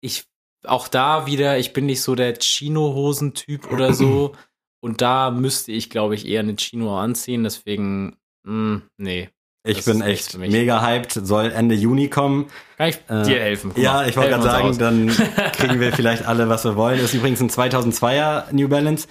[0.02, 0.26] ich
[0.66, 4.34] auch da wieder, ich bin nicht so der Chino-Hosen-Typ oder so
[4.82, 7.44] und da müsste ich, glaube ich, eher eine Chino anziehen.
[7.44, 9.30] Deswegen, mh, nee,
[9.66, 12.46] Ich Das bin echt mega hyped, soll Ende Juni kommen.
[12.78, 13.72] kann ich Äh, dir helfen?
[13.74, 15.08] Guck ja, ich wollte gerade sagen, dann
[15.54, 17.00] kriegen wir vielleicht alle, was wir wollen.
[17.00, 19.08] Ist übrigens ein 2002er New Balance.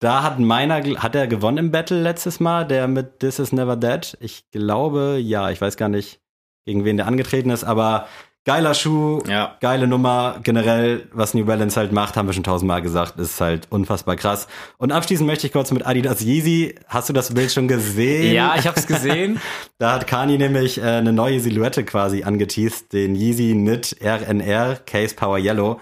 [0.00, 3.76] Da hat meiner, hat er gewonnen im Battle letztes Mal, der mit This Is Never
[3.76, 4.16] Dead.
[4.20, 6.20] Ich glaube, ja, ich weiß gar nicht,
[6.64, 8.06] gegen wen der angetreten ist, aber
[8.46, 9.58] geiler Schuh, Ja.
[9.60, 10.40] geile Nummer.
[10.42, 14.48] Generell, was New Balance halt macht, haben wir schon tausendmal gesagt, ist halt unfassbar krass.
[14.78, 16.76] Und abschließend möchte ich kurz mit Adidas Yeezy.
[16.88, 18.32] Hast du das Bild schon gesehen?
[18.34, 19.38] Ja, ich habe es gesehen.
[19.78, 25.14] Da hat Kani nämlich äh, eine neue Silhouette quasi angeteased, den Yeezy Knit RNR Case
[25.14, 25.78] Power Yellow.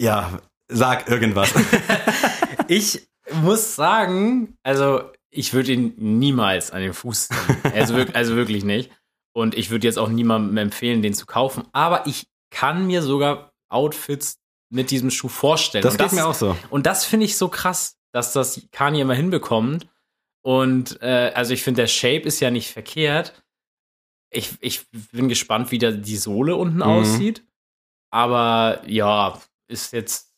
[0.00, 1.52] Ja, sag irgendwas.
[2.70, 7.56] Ich muss sagen, also ich würde ihn niemals an den Fuß ziehen.
[7.74, 8.90] Also, wirk also wirklich nicht.
[9.32, 11.64] Und ich würde jetzt auch niemandem empfehlen, den zu kaufen.
[11.72, 14.38] Aber ich kann mir sogar Outfits
[14.70, 15.82] mit diesem Schuh vorstellen.
[15.82, 16.56] Das und geht mir auch so.
[16.70, 19.88] Und das finde ich so krass, dass das Kanye immer hinbekommt.
[20.42, 23.42] Und äh, also ich finde, der Shape ist ja nicht verkehrt.
[24.32, 26.82] Ich, ich bin gespannt, wie da die Sohle unten Mhm.
[26.82, 27.44] aussieht.
[28.12, 30.29] Aber ja, ist jetzt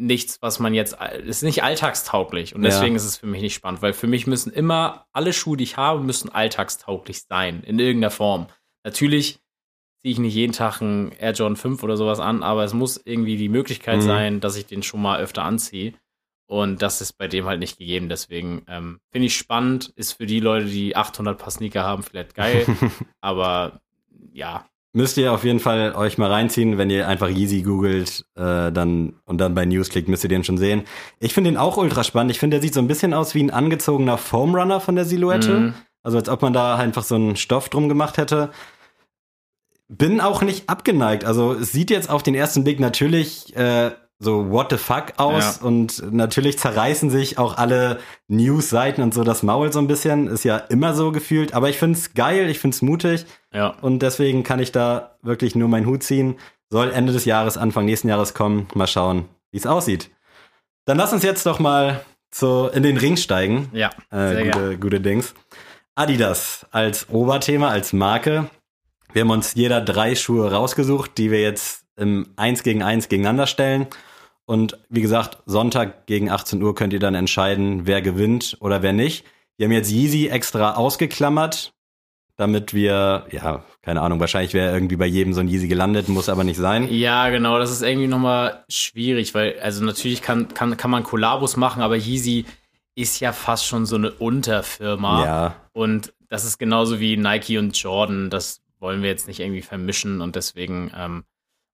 [0.00, 2.54] nichts, was man jetzt, ist nicht alltagstauglich.
[2.54, 2.70] Und Ja.
[2.70, 5.64] deswegen ist es für mich nicht spannend, weil für mich müssen immer, alle Schuhe, die
[5.64, 8.46] ich habe, müssen alltagstauglich sein, in irgendeiner Form.
[8.84, 9.40] Natürlich
[10.00, 13.00] ziehe ich nicht jeden Tag einen Air Jordan 5 oder sowas an, aber es muss
[13.04, 14.02] irgendwie die Möglichkeit Mhm.
[14.02, 15.94] sein, dass ich den schon mal öfter anziehe.
[16.46, 18.08] Und das ist bei dem halt nicht gegeben.
[18.08, 22.34] Deswegen ähm, finde ich spannend, ist für die Leute, die 800 Paar Sneaker haben, vielleicht
[22.34, 22.64] geil.
[23.20, 23.82] aber
[24.32, 24.64] ja,
[24.98, 29.12] Müsst ihr auf jeden Fall euch mal reinziehen, wenn ihr einfach Yeezy googelt äh, dann,
[29.26, 30.82] und dann bei News klickt, müsst ihr den schon sehen.
[31.20, 32.32] Ich finde den auch ultra spannend.
[32.32, 35.04] Ich finde, der sieht so ein bisschen aus wie ein angezogener Foam Runner von der
[35.04, 35.52] Silhouette.
[35.52, 35.74] Mhm.
[36.02, 38.50] Also als ob man da einfach so einen Stoff drum gemacht hätte.
[39.86, 41.24] Bin auch nicht abgeneigt.
[41.24, 45.60] Also es sieht jetzt auf den ersten Blick natürlich äh, so what the fuck aus
[45.60, 45.66] Ja.
[45.66, 50.26] und natürlich zerreißen sich auch alle News-Seiten und so das Maul so ein bisschen.
[50.26, 51.54] Ist ja immer so gefühlt.
[51.54, 53.68] Aber ich find's geil, ich find's mutig ja.
[53.80, 56.36] und deswegen kann ich da wirklich nur meinen Hut ziehen.
[56.70, 58.68] Soll Ende des Jahres, Anfang nächsten Jahres kommen.
[58.74, 60.10] Mal schauen, wie es aussieht.
[60.84, 62.00] Dann lass uns jetzt doch mal
[62.30, 63.68] zu, in den Ring steigen.
[63.72, 65.34] Ja, Äh, gute, gute Dings.
[65.94, 68.50] Adidas als Oberthema, als Marke.
[69.12, 73.46] Wir haben uns jeder drei Schuhe rausgesucht, die wir jetzt im 1 gegen 1 gegeneinander
[73.46, 73.86] stellen.
[74.48, 78.94] Und wie gesagt, Sonntag gegen 18 Uhr könnt ihr dann entscheiden, wer gewinnt oder wer
[78.94, 79.26] nicht.
[79.58, 81.74] Wir haben jetzt Yeezy extra ausgeklammert,
[82.36, 86.30] damit wir, ja, keine Ahnung, wahrscheinlich wäre irgendwie bei jedem so ein Yeezy gelandet, muss
[86.30, 86.88] aber nicht sein.
[86.90, 91.58] Ja, genau, das ist irgendwie nochmal schwierig, weil, also natürlich kann, kann, kann man Kollabos
[91.58, 92.46] machen, aber Yeezy
[92.94, 95.26] ist ja fast schon so eine Unterfirma.
[95.26, 95.56] Ja.
[95.74, 98.30] Und das ist genauso wie Nike und Jordan.
[98.30, 101.24] Das wollen wir jetzt nicht irgendwie vermischen und deswegen ähm,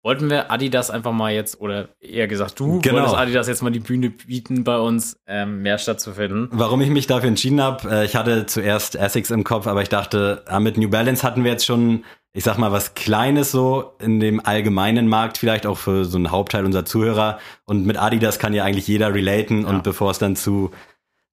[0.05, 2.97] wollten wir Adidas einfach mal jetzt, oder eher gesagt, du Genau.
[2.97, 6.49] wolltest Adidas jetzt mal die Bühne bieten, bei uns ähm, mehr stattzufinden.
[6.53, 9.89] Warum ich mich dafür entschieden habe, äh, ich hatte zuerst Essex im Kopf, aber ich
[9.89, 13.95] dachte, ah, mit New Balance hatten wir jetzt schon, ich sag mal, was Kleines so
[13.99, 17.39] in dem allgemeinen Markt, vielleicht auch für so einen Hauptteil unserer Zuhörer.
[17.65, 19.63] Und mit Adidas kann ja eigentlich jeder relaten.
[19.63, 19.69] Ja.
[19.69, 20.71] Und bevor es dann zu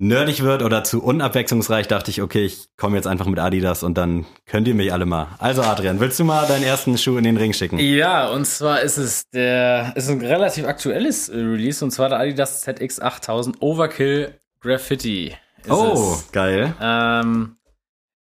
[0.02, 3.98] nerdig wird oder zu unabwechslungsreich, dachte ich, okay, ich komme jetzt einfach mit Adidas und
[3.98, 5.28] dann könnt ihr mich alle mal.
[5.38, 7.78] Also Adrian, willst du mal deinen ersten Schuh in den Ring schicken?
[7.78, 12.20] Ja, und zwar ist es der, ist ein relativ aktuelles äh, Release und zwar der
[12.20, 15.36] Adidas ZX8000 Overkill Graffiti.
[15.70, 16.32] oh, es.
[16.32, 16.74] geil.
[16.82, 17.58] Ähm,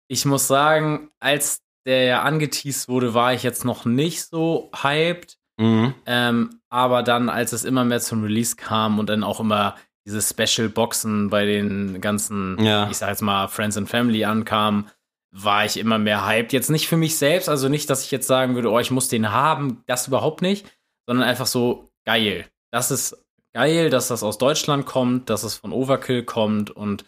[0.08, 5.38] ich muss sagen, als der ja angeteased wurde, war ich jetzt noch nicht so hyped.
[5.58, 5.94] Mhm.
[6.06, 9.76] Ähm, aber dann, als es immer mehr zum Release kam und dann auch immer
[10.06, 12.90] diese Special Boxen bei den ganzen, Ja.
[12.90, 14.88] ich sag jetzt mal, Friends and Family ankamen,
[15.32, 16.54] war ich immer mehr hyped.
[16.54, 19.10] Jetzt nicht für mich selbst, also nicht, dass ich jetzt sagen würde, oh, ich muss
[19.10, 20.66] den haben, das überhaupt nicht,
[21.08, 22.46] sondern einfach so geil.
[22.72, 27.06] Das ist geil, dass das aus Deutschland kommt, dass es von Overkill kommt und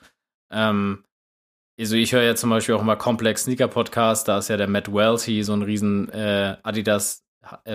[0.51, 1.03] ähm,
[1.79, 4.67] also ich höre ja zum Beispiel auch immer Complex Sneaker Podcast, da ist ja der
[4.67, 7.23] Matt Welty so ein riesen äh, Adidas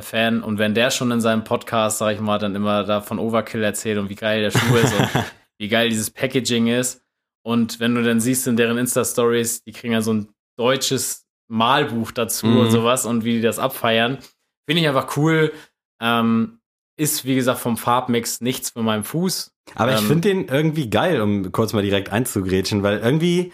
[0.00, 3.18] Fan und wenn der schon in seinem Podcast, sag ich mal, dann immer da von
[3.18, 5.08] Overkill erzählt und wie geil der Schuh ist und
[5.58, 7.02] wie geil dieses Packaging ist
[7.44, 11.26] und wenn du dann siehst in deren Insta Stories, die kriegen ja so ein deutsches
[11.48, 12.56] Malbuch dazu Mhm.
[12.58, 14.18] und sowas und wie die das abfeiern,
[14.66, 15.52] finde ich einfach cool.
[16.00, 16.58] Ähm,
[16.98, 19.52] ist wie gesagt vom Farbmix nichts für meinen Fuß.
[19.76, 23.52] Aber ich Ähm, finde den irgendwie geil, um kurz mal direkt einzugrätschen, weil irgendwie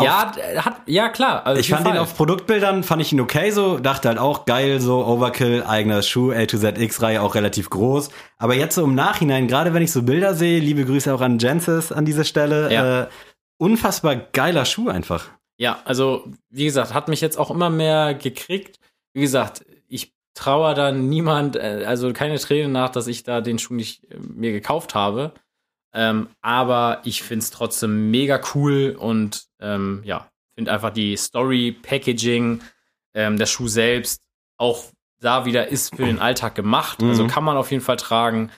[0.00, 0.32] ja,
[0.64, 1.44] hat ja klar.
[1.46, 2.02] Also Ich fand jeden ihn Fall.
[2.04, 6.32] auf Produktbildern, fand ich ihn okay so, dachte halt auch geil, so Overkill, eigener Schuh,
[6.32, 8.10] A to Z X-Reihe, auch relativ groß.
[8.38, 11.38] Aber jetzt so im Nachhinein, gerade wenn ich so Bilder sehe, liebe Grüße auch an
[11.38, 13.02] Jensis an dieser Stelle, Ja.
[13.02, 13.06] äh,
[13.58, 15.26] unfassbar geiler Schuh einfach.
[15.58, 18.78] Ja, also wie gesagt, hat mich jetzt auch immer mehr gekriegt.
[19.12, 23.58] Wie gesagt, ich traue da niemand, äh, also keine Tränen nach, dass ich da den
[23.58, 25.32] Schuh nicht äh, mir gekauft habe.
[25.92, 31.72] Ähm, aber ich finde es trotzdem mega cool und ähm, ja, finde einfach die Story,
[31.72, 32.62] Packaging,
[33.14, 34.22] ähm, der Schuh selbst
[34.56, 34.84] auch
[35.20, 37.02] da wieder ist für den Alltag gemacht.
[37.02, 37.28] Also Mhm.
[37.28, 38.50] kann man auf jeden Fall tragen.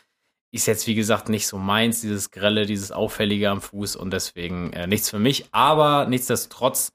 [0.52, 4.72] Ist jetzt, wie gesagt, nicht so meins, dieses Grelle, dieses Auffällige am Fuß und deswegen
[4.74, 5.46] äh, nichts für mich.
[5.52, 6.92] Aber nichtsdestotrotz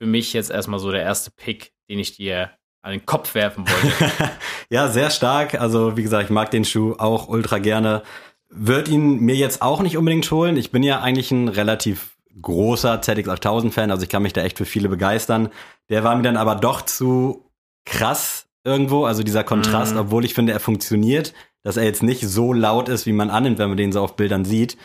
[0.00, 2.50] für mich jetzt erstmal so der erste Pick, den ich dir
[2.82, 4.12] an den Kopf werfen wollte.
[4.70, 5.54] ja, sehr stark.
[5.60, 8.02] Also wie gesagt, ich mag den Schuh auch ultra gerne.
[8.48, 10.56] Wird ihn mir jetzt auch nicht unbedingt holen.
[10.56, 14.66] Ich bin ja eigentlich ein relativ großer ZX8000-Fan, also ich kann mich da echt für
[14.66, 15.48] viele begeistern.
[15.88, 17.50] Der war mir dann aber doch zu
[17.86, 20.00] krass irgendwo, also dieser Kontrast, Mhm.
[20.00, 21.32] obwohl ich finde, er funktioniert,
[21.62, 24.16] dass er jetzt nicht so laut ist, wie man annimmt, wenn man den so auf
[24.16, 24.76] Bildern sieht.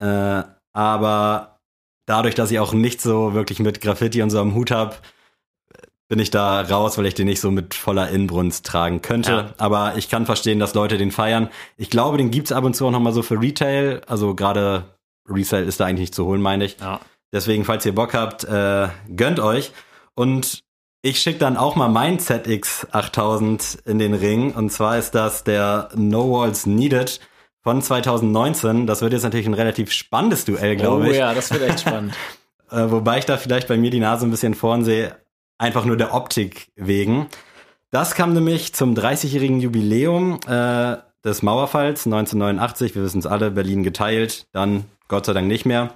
[0.00, 0.42] Äh,
[0.72, 1.60] aber
[2.06, 4.96] dadurch, dass ich auch nicht so wirklich mit Graffiti und so am Hut habe,
[6.08, 9.30] bin ich da raus, weil ich den nicht so mit voller Inbrunst tragen könnte.
[9.30, 9.54] Ja.
[9.58, 11.50] Aber ich kann verstehen, dass Leute den feiern.
[11.76, 14.00] Ich glaube, den gibt's ab und zu auch noch mal so für Retail.
[14.06, 14.84] Also gerade
[15.28, 16.78] Resale ist da eigentlich nicht zu holen, meine ich.
[16.80, 17.00] ja.
[17.30, 19.72] Deswegen, falls ihr Bock habt, äh, gönnt euch.
[20.14, 20.62] Und
[21.02, 24.52] ich schicke dann auch mal mein ZX8000 in den Ring.
[24.52, 27.20] Und zwar ist das der No Walls Needed
[27.62, 28.86] von 2019.
[28.86, 31.18] Das wird jetzt natürlich ein relativ spannendes Duell, glaube oh ich.
[31.18, 32.14] ja, das wird echt spannend.
[32.70, 35.16] Äh, wobei ich da vielleicht bei mir die Nase ein bisschen vorn sehe,
[35.58, 37.26] einfach nur der Optik wegen.
[37.90, 42.94] Das kam nämlich zum 30-jährigen Jubiläum äh, des Mauerfalls 1989.
[42.94, 45.92] Wir wissen es alle, Berlin geteilt, dann Gott sei Dank nicht mehr.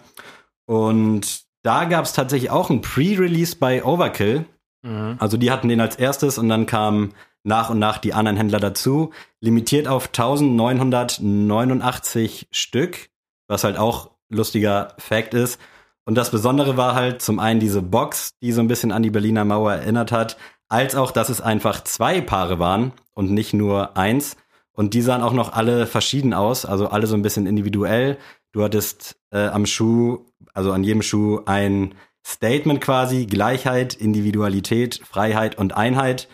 [0.67, 4.47] Und da gab es tatsächlich auch ein Pre-Release bei Overkill.
[4.83, 5.17] Mhm.
[5.19, 8.61] Also die hatten den als erstes und dann kamen nach und nach die anderen Händler
[8.61, 9.13] dazu.
[9.41, 13.11] Limitiert auf 1989 Stück,
[13.49, 15.61] was halt auch lustiger Fact ist.
[16.05, 19.11] Und das Besondere war halt zum einen diese Box, die so ein bisschen an die
[19.11, 20.37] Berliner Mauer erinnert hat,
[20.69, 24.37] als auch, dass es einfach zwei Paare waren und nicht nur eins.
[24.73, 28.19] Und die sahen auch noch alle verschieden aus, also alle so ein bisschen individuell.
[28.53, 31.95] Du hattest äh, am Schuh, also an jedem Schuh ein
[32.27, 36.29] Statement quasi, Gleichheit, Individualität, Freiheit und Einheit.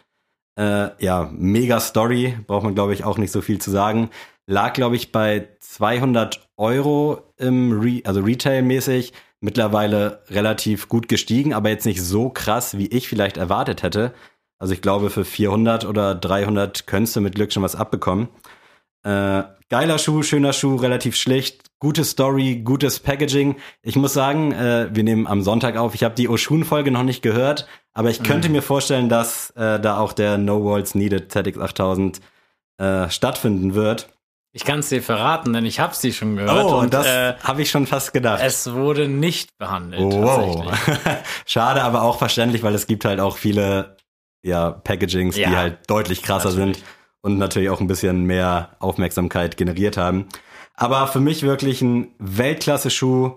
[0.57, 4.11] Äh, ja, mega Story, braucht man glaube ich auch nicht so viel zu sagen.
[4.47, 9.13] Lag glaube ich bei 200 Euro im Re also Retail-mäßig.
[9.41, 14.13] Mittlerweile relativ gut gestiegen, aber jetzt nicht so krass, wie ich vielleicht erwartet hätte.
[14.59, 18.29] Also ich glaube, für 400 oder 300 könntest du mit Glück schon was abbekommen.
[19.05, 23.57] Äh, geiler Schuh, schöner Schuh, relativ schlicht, gute Story, gutes Packaging.
[23.83, 25.95] Ich muss sagen, äh, wir nehmen am Sonntag auf.
[25.95, 29.99] Ich habe die Oshun-Folge noch nicht gehört, aber ich könnte mir vorstellen, dass äh, da
[29.99, 32.21] auch der No Walls Needed ZX8000
[32.79, 34.09] äh, stattfinden wird.
[34.59, 36.65] Ich kann es dir verraten, denn ich habe sie schon gehört.
[36.65, 38.41] Oh, und das äh, habe ich schon fast gedacht.
[38.43, 40.13] es wurde nicht behandelt.
[40.13, 40.67] Wow.
[40.67, 41.17] Tatsächlich.
[41.47, 43.97] Schade, aber auch verständlich, weil es gibt halt auch viele
[44.43, 46.79] ja, Packagings, Ja, die halt deutlich krasser natürlich.
[46.79, 46.87] sind
[47.21, 50.27] und natürlich auch ein bisschen mehr Aufmerksamkeit generiert haben.
[50.75, 53.37] Aber für mich wirklich ein Weltklasse-Schuh.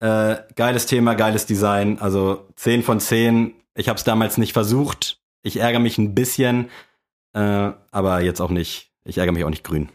[0.00, 1.98] Äh, geiles Thema, geiles Design.
[2.00, 3.54] Also 10 von 10.
[3.76, 5.20] Ich habe es damals nicht versucht.
[5.42, 6.68] Ich ärgere mich ein bisschen,
[7.32, 8.90] äh, aber jetzt auch nicht.
[9.06, 9.88] Ich ärgere mich auch nicht grün.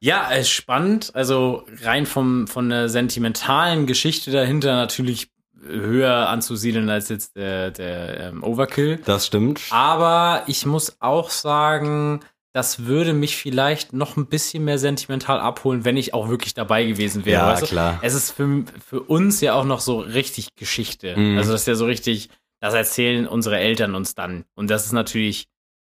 [0.00, 1.10] Ja, es ist spannend.
[1.14, 5.30] Also rein vom, von der sentimentalen Geschichte dahinter natürlich
[5.60, 9.00] höher anzusiedeln als jetzt der, der ähm, Overkill.
[9.04, 9.60] Das stimmt.
[9.70, 12.20] Aber ich muss auch sagen,
[12.52, 16.84] das würde mich vielleicht noch ein bisschen mehr sentimental abholen, wenn ich auch wirklich dabei
[16.84, 17.42] gewesen wäre.
[17.42, 17.66] Ja, weißt du?
[17.66, 17.98] klar.
[18.02, 21.16] Es ist für, für uns ja auch noch so richtig Geschichte.
[21.16, 21.38] Mhm.
[21.38, 22.30] Also das ist ja so richtig,
[22.60, 24.44] das erzählen unsere Eltern uns dann.
[24.54, 25.48] Und das ist natürlich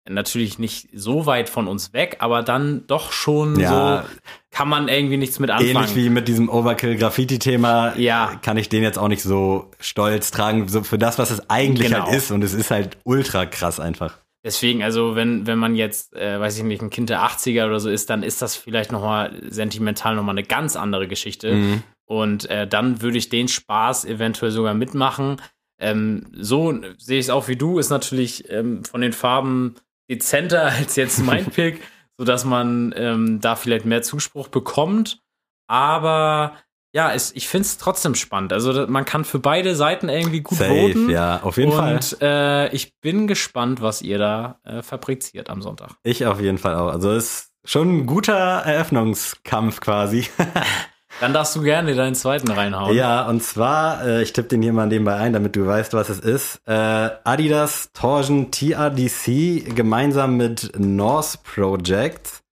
[0.08, 4.02] natürlich nicht so weit von uns weg, aber dann doch schon Ja.
[4.02, 4.08] so
[4.50, 5.70] kann man irgendwie nichts mit anfangen.
[5.76, 8.32] Ähnlich wie mit diesem Overkill-Graffiti-Thema Ja.
[8.42, 11.88] kann ich den jetzt auch nicht so stolz tragen, so für das, was es eigentlich
[11.92, 12.06] Genau.
[12.06, 12.30] halt ist.
[12.30, 14.18] Und es ist halt ultra krass einfach.
[14.44, 17.78] Deswegen, also wenn, wenn man jetzt, äh, weiß ich nicht, ein Kind der 80er oder
[17.78, 21.54] so ist, dann ist das vielleicht nochmal sentimental nochmal eine ganz andere Geschichte.
[21.54, 21.82] Mhm.
[22.06, 25.40] Und äh, dann würde ich den Spaß eventuell sogar mitmachen.
[25.80, 29.76] Ähm, so sehe ich es auch wie du, ist natürlich ähm, von den Farben
[30.10, 31.80] dezenter als jetzt mein Pick,
[32.18, 35.20] sodass man ähm, da vielleicht mehr Zuspruch bekommt.
[35.68, 36.56] Aber
[36.94, 38.52] ja, es, ich finde es trotzdem spannend.
[38.52, 41.08] Also man kann für beide Seiten irgendwie gut Safe, voten.
[41.08, 41.94] ja, auf jeden Fall.
[41.94, 45.92] Und äh, ich bin gespannt, was ihr da äh, fabriziert am Sonntag.
[46.02, 46.92] Ich auf jeden Fall auch.
[46.92, 50.28] Also es ist schon ein guter Eröffnungskampf quasi.
[51.22, 52.96] Dann darfst du gerne deinen zweiten reinhauen.
[52.96, 56.08] ja, und zwar, äh, ich tippe den hier mal nebenbei ein, damit du weißt, was
[56.08, 56.60] es ist.
[56.66, 62.42] Äh, Adidas Torsion TRDC gemeinsam mit Norse Project.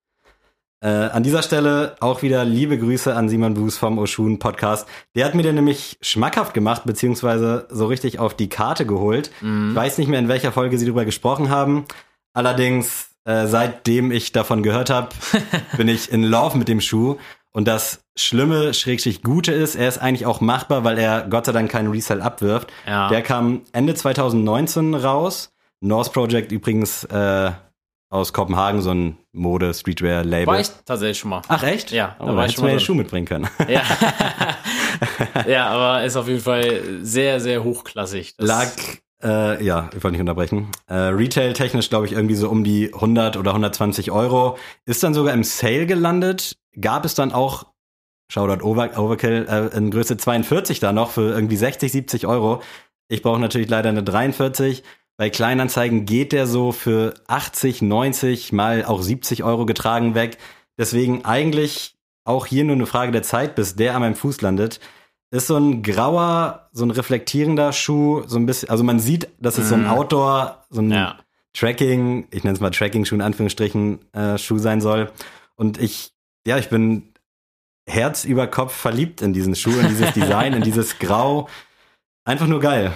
[0.82, 4.86] Äh, an dieser Stelle auch wieder liebe Grüße an Simon Buß vom Oshun Podcast.
[5.16, 9.32] Der hat mir den nämlich schmackhaft gemacht, beziehungsweise so richtig auf die Karte geholt.
[9.40, 9.70] Mhm.
[9.70, 11.86] Ich weiß nicht mehr, in welcher Folge sie darüber gesprochen haben.
[12.34, 15.08] Allerdings, äh, seitdem ich davon gehört habe,
[15.76, 17.16] bin ich in Love mit dem Schuh.
[17.52, 21.52] Und das Schlimme, Schrägstrich Gute ist, er ist eigentlich auch machbar, weil er Gott sei
[21.52, 22.72] Dank keinen Resell abwirft.
[22.86, 23.08] Ja.
[23.08, 25.52] Der kam Ende 2019 raus.
[25.80, 27.50] North Project übrigens äh,
[28.10, 30.46] aus Kopenhagen, so ein Mode-Streetwear-Label.
[30.46, 31.42] War ich tatsächlich schon mal.
[31.48, 31.90] Ach echt?
[31.90, 32.84] Ja, oh, da war ich hättest schon du mir mal den.
[32.84, 33.48] Schuh mitbringen können.
[33.68, 33.82] Ja.
[35.48, 38.36] ja, aber ist auf jeden Fall sehr, sehr hochklassig.
[38.36, 38.68] Das- Lag,
[39.22, 40.68] äh, ja, ich wollte nicht unterbrechen.
[40.86, 44.58] Äh, Retail-technisch glaube ich irgendwie so um die 100 oder 120 Euro.
[44.86, 46.56] Ist dann sogar im Sale gelandet.
[46.78, 47.66] Gab es dann auch,
[48.30, 52.62] Shoutout Over Overkill, äh, in Größe 42 da noch für irgendwie 60, 70 Euro.
[53.08, 54.84] Ich brauche natürlich leider eine 43.
[55.16, 60.38] Bei Kleinanzeigen geht der so für 80, 90, mal auch 70 Euro getragen weg.
[60.78, 64.78] Deswegen eigentlich auch hier nur eine Frage der Zeit, bis der an meinem Fuß landet.
[65.32, 69.58] Ist so ein grauer, so ein reflektierender Schuh, so ein bisschen, also man sieht, dass
[69.58, 69.90] es so ein Mhm.
[69.90, 71.18] Outdoor, so ein Ja.
[71.52, 75.10] Tracking, ich nenne es mal Tracking-Schuh in Anführungsstrichen, äh, Schuh sein soll.
[75.56, 76.12] Und ich,
[76.46, 77.12] ja, ich bin
[77.88, 81.48] Herz über Kopf verliebt in diesen Schuh, in dieses Design, in dieses Grau.
[82.24, 82.92] Einfach nur geil.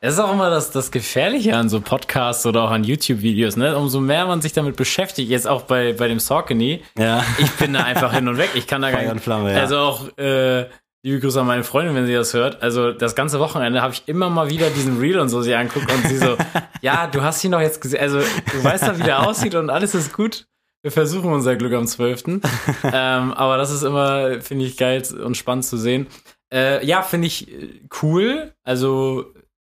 [0.00, 3.76] Es ist auch immer das, das Gefährliche an so Podcasts oder auch an YouTube-Videos, ne?
[3.76, 7.24] Umso mehr man sich damit beschäftigt, jetzt auch bei, bei dem Saucony, Ja.
[7.38, 8.50] ich bin da einfach hin und weg.
[8.54, 9.24] Ich kann da gar nicht.
[9.24, 9.58] Flamme, ja.
[9.60, 10.66] Also auch, äh,
[11.02, 12.62] liebe Grüße an meine Freundin, wenn sie das hört.
[12.62, 15.90] Also das ganze Wochenende habe ich immer mal wieder diesen Reel und so sie anguckt
[15.90, 16.36] und sie so,
[16.80, 18.00] ja, du hast ihn doch jetzt gesehen.
[18.00, 20.46] Also du weißt doch, wie der aussieht und alles ist gut.
[20.82, 22.24] Wir versuchen unser Glück am 12.
[22.84, 26.06] ähm, aber das ist immer, finde ich, geil und spannend zu sehen.
[26.52, 28.54] Äh, ja, finde ich äh, cool.
[28.62, 29.26] Also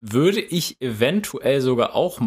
[0.00, 2.20] würde ich eventuell sogar auch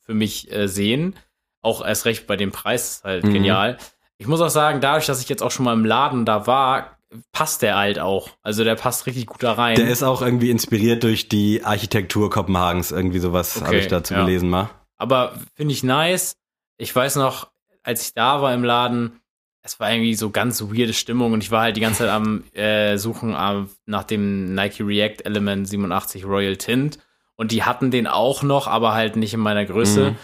[0.00, 1.14] für mich äh, sehen.
[1.62, 3.32] Auch erst recht bei dem Preis ist halt Mhm.
[3.34, 3.76] genial.
[4.18, 6.98] Ich muss auch sagen, dadurch, dass ich jetzt auch schon mal im Laden da war,
[7.32, 8.30] passt der halt auch.
[8.42, 9.76] Also der passt richtig gut da rein.
[9.76, 14.14] Der ist auch irgendwie inspiriert durch die Architektur Kopenhagens, irgendwie sowas Okay, habe ich dazu
[14.14, 14.24] ja.
[14.24, 14.70] gelesen mal.
[14.96, 16.36] Aber finde ich nice.
[16.76, 17.49] Ich weiß noch,
[17.82, 19.20] als ich da war im Laden,
[19.62, 22.44] es war irgendwie so ganz weirde Stimmung und ich war halt die ganze Zeit am
[22.54, 26.98] äh, Suchen am, nach dem Nike React Element 87 Royal Tint
[27.36, 30.10] und die hatten den auch noch, aber halt nicht in meiner Größe.
[30.10, 30.16] Mhm.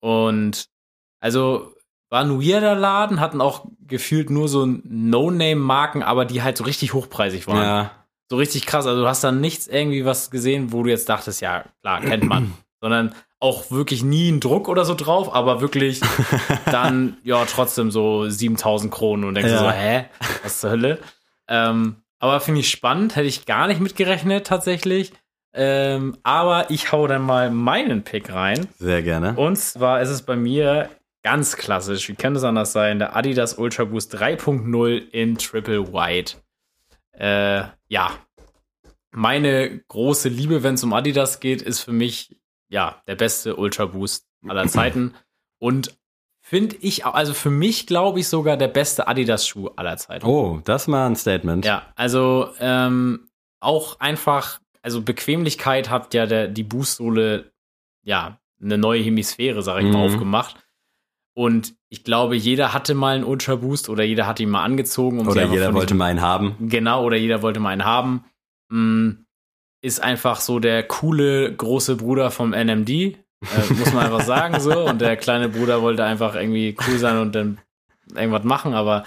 [0.00, 0.68] Und
[1.20, 1.74] also
[2.10, 6.92] war ein weirder Laden, hatten auch gefühlt nur so No-Name-Marken, aber die halt so richtig
[6.92, 7.62] hochpreisig waren.
[7.62, 7.90] Ja.
[8.30, 8.86] So richtig krass.
[8.86, 12.24] Also du hast da nichts irgendwie was gesehen, wo du jetzt dachtest, ja, klar, kennt
[12.24, 12.52] man.
[12.80, 13.14] Sondern
[13.44, 16.00] auch wirklich nie einen Druck oder so drauf, aber wirklich
[16.72, 19.58] dann, ja, trotzdem so 7000 Kronen und denkst Ja.
[19.58, 20.04] du so, hä,
[20.42, 20.98] was zur Hölle?
[21.46, 25.12] Ähm, aber finde ich spannend, hätte ich gar nicht mitgerechnet tatsächlich.
[25.52, 28.66] Ähm, aber ich hau dann mal meinen Pick rein.
[28.78, 29.34] Sehr gerne.
[29.36, 30.88] Und zwar ist es bei mir
[31.22, 36.36] ganz klassisch, wie kann es anders sein, der Adidas Ultra Boost 3.0 in Triple White.
[37.12, 38.10] Äh, ja,
[39.12, 42.36] meine große Liebe, wenn es um Adidas geht, ist für mich
[42.68, 45.14] ja der beste Ultra Boost aller Zeiten
[45.58, 45.96] und
[46.40, 50.26] finde ich, also für mich glaube ich sogar der beste Adidas Schuh aller Zeiten.
[50.26, 51.64] Oh, das mal ein Statement.
[51.64, 53.28] Ja, also ähm,
[53.60, 57.52] auch einfach, also Bequemlichkeit hat ja der, die Boostsohle
[58.02, 60.12] ja eine neue Hemisphäre, sag ich mal, Mhm.
[60.14, 60.56] aufgemacht.
[61.36, 65.18] Und ich glaube, jeder hatte mal einen Ultra Boost oder jeder hat ihn mal angezogen.
[65.18, 66.56] Um Oder jeder wollte mal einen haben.
[66.68, 68.24] Genau, oder jeder wollte mal einen haben.
[68.68, 69.23] Mm,
[69.84, 73.16] Ist einfach so der coole große Bruder vom NMD, äh,
[73.78, 74.86] muss man einfach sagen so.
[74.86, 77.58] Und der kleine Bruder wollte einfach irgendwie cool sein und dann
[78.14, 79.04] irgendwas machen, aber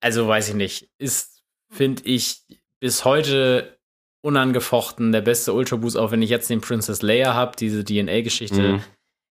[0.00, 0.88] also weiß ich nicht.
[0.98, 2.42] Ist, finde ich,
[2.80, 3.78] bis heute
[4.22, 8.62] unangefochten der beste Ultra Boost, auch wenn ich jetzt den Princess Leia habe, diese DNA-Geschichte,
[8.74, 8.82] Mhm.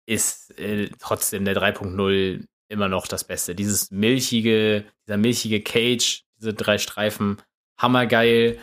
[0.05, 3.55] ist äh, trotzdem der 3.0 immer noch das Beste.
[3.55, 7.41] Dieses milchige, dieser milchige Cage, diese drei Streifen,
[7.77, 8.59] hammergeil.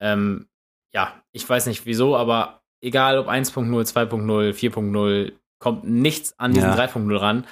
[0.00, 0.48] Ähm,
[0.94, 6.70] ja, ich weiß nicht wieso, aber egal ob 1.0, 2.0, 4.0, kommt nichts an diesen
[6.70, 6.76] Ja.
[6.76, 7.46] 3.0 ran.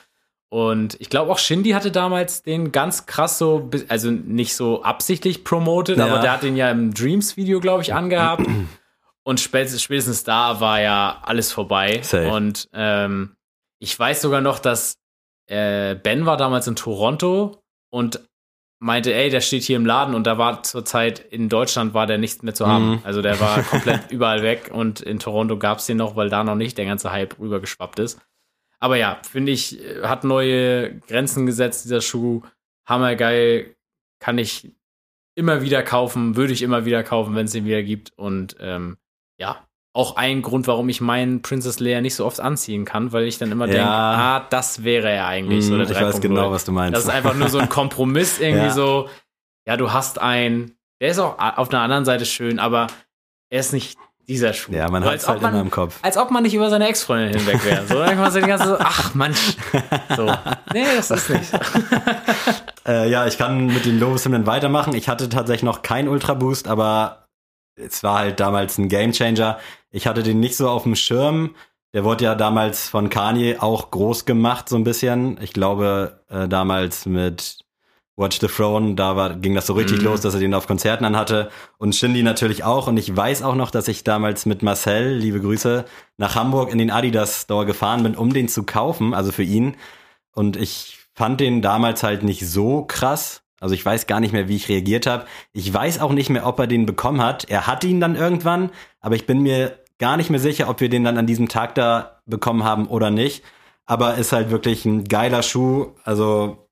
[0.50, 5.44] Und ich glaube auch Shindy hatte damals den ganz krass so, also nicht so absichtlich
[5.44, 6.06] promoted, Ja.
[6.06, 8.46] aber der hat den ja im Dreams-Video, glaube ich, angehabt.
[9.24, 12.00] Und spätestens, spätestens da war ja alles vorbei.
[12.02, 12.28] Safe.
[12.28, 13.36] Und ähm,
[13.78, 14.98] ich weiß sogar noch, dass
[15.46, 18.20] äh, Ben war damals in Toronto und
[18.82, 22.18] meinte, ey, der steht hier im Laden und da war zurzeit in Deutschland war der
[22.18, 22.90] nichts mehr zu haben.
[22.90, 23.00] Mhm.
[23.04, 26.42] Also der war komplett überall weg und in Toronto gab es den noch, weil da
[26.42, 28.20] noch nicht der ganze Hype rübergeschwappt ist.
[28.80, 32.42] Aber ja, finde ich, äh, hat neue Grenzen gesetzt, dieser Schuh.
[32.84, 33.76] Hammergeil,
[34.18, 34.72] kann ich
[35.36, 38.12] immer wieder kaufen, würde ich immer wieder kaufen, wenn es den wieder gibt.
[38.16, 38.98] Und ähm,
[39.38, 39.64] ja,
[39.94, 43.36] auch ein Grund, warum ich meinen Princess Leia nicht so oft anziehen kann, weil ich
[43.38, 43.72] dann immer Ja.
[43.72, 45.66] denke, ah, das wäre er eigentlich.
[45.66, 46.20] so Mhm, der ich weiß 3.0.
[46.20, 46.96] genau, was du meinst.
[46.96, 48.70] Das ist einfach nur so ein Kompromiss irgendwie Ja.
[48.70, 49.08] so.
[49.66, 52.86] Ja, du hast einen, der ist auch auf der anderen Seite schön, aber
[53.50, 54.72] er ist nicht dieser Schuh.
[54.72, 55.98] ja, man So, hat es halt man- immer im Kopf.
[56.00, 57.86] als ob man nicht über seine Ex-Freundin hinweg wäre.
[57.86, 59.34] So, dann kann man sich die ganze so, ach Mann.
[60.16, 60.26] So.
[60.72, 61.44] Nee, das ist nicht.
[61.50, 61.58] so.
[62.86, 64.94] Äh, ja, ich kann mit den Lobeshymnen weitermachen.
[64.94, 67.21] Ich hatte tatsächlich noch keinen Ultra Boost, aber
[67.76, 69.58] es war halt damals ein Gamechanger.
[69.90, 71.54] Ich hatte den nicht so auf dem Schirm.
[71.94, 75.38] Der wurde ja damals von Kanye auch groß gemacht, so ein bisschen.
[75.42, 77.58] Ich glaube, äh, damals mit
[78.16, 80.04] Watch the Throne, da war, ging das so richtig Mhm.
[80.04, 81.50] los, dass er den auf Konzerten anhatte.
[81.78, 82.86] Und Shindy natürlich auch.
[82.86, 85.84] Und ich weiß auch noch, dass ich damals mit Marcel, liebe Grüße,
[86.18, 89.76] nach Hamburg in den Adidas Store gefahren bin, um den zu kaufen, also für ihn.
[90.34, 93.42] Und ich fand den damals halt nicht so krass.
[93.62, 95.24] Also ich weiß gar nicht mehr, wie ich reagiert habe.
[95.52, 97.48] Ich weiß auch nicht mehr, ob er den bekommen hat.
[97.48, 100.88] Er hat ihn dann irgendwann, aber ich bin mir gar nicht mehr sicher, ob wir
[100.88, 103.44] den dann an diesem Tag da bekommen haben oder nicht.
[103.86, 105.92] Aber ist halt wirklich ein geiler Schuh.
[106.02, 106.68] Also